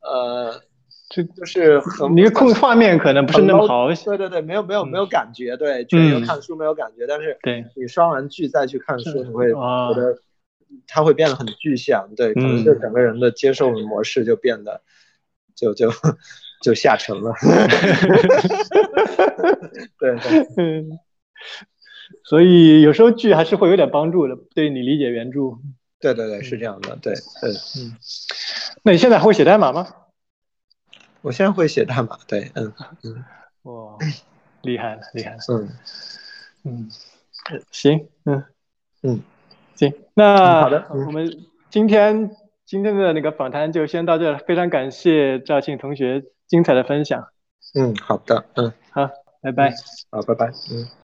[0.01, 0.63] 呃，
[1.11, 3.89] 就就是很你控画面可能不是那么好。
[3.93, 10.17] 对对对，没有没有没有感觉，对，卷轴看书没有感觉，但是对你刷完剧再去看书，你会觉得
[10.87, 14.83] 它会变得很具象，对，可能就整个人的接受模式就变得
[15.57, 15.91] 就就
[16.63, 17.33] 就下沉了。
[19.99, 20.85] 对对，
[22.23, 25.59] 所以有时候剧还是会有点帮助的，对你理解原著。
[26.01, 27.97] 对对对，是这样的，对，嗯嗯。
[28.83, 29.87] 那你现在还会写代码吗？
[31.23, 33.25] 我现在会写代码，对，嗯嗯，
[33.63, 33.99] 哇，
[34.63, 35.69] 厉害了，厉害了，嗯
[36.65, 36.91] 嗯，
[37.71, 38.45] 行，嗯
[39.03, 39.23] 嗯，
[39.75, 42.31] 行，那好的，我们今天
[42.65, 47.29] 今天的那个访谈就先到这，非常感谢赵庆同学精彩的分享。
[47.75, 49.11] 嗯，好的，嗯，好，
[49.41, 49.75] 拜拜，
[50.11, 51.06] 好，拜拜，嗯。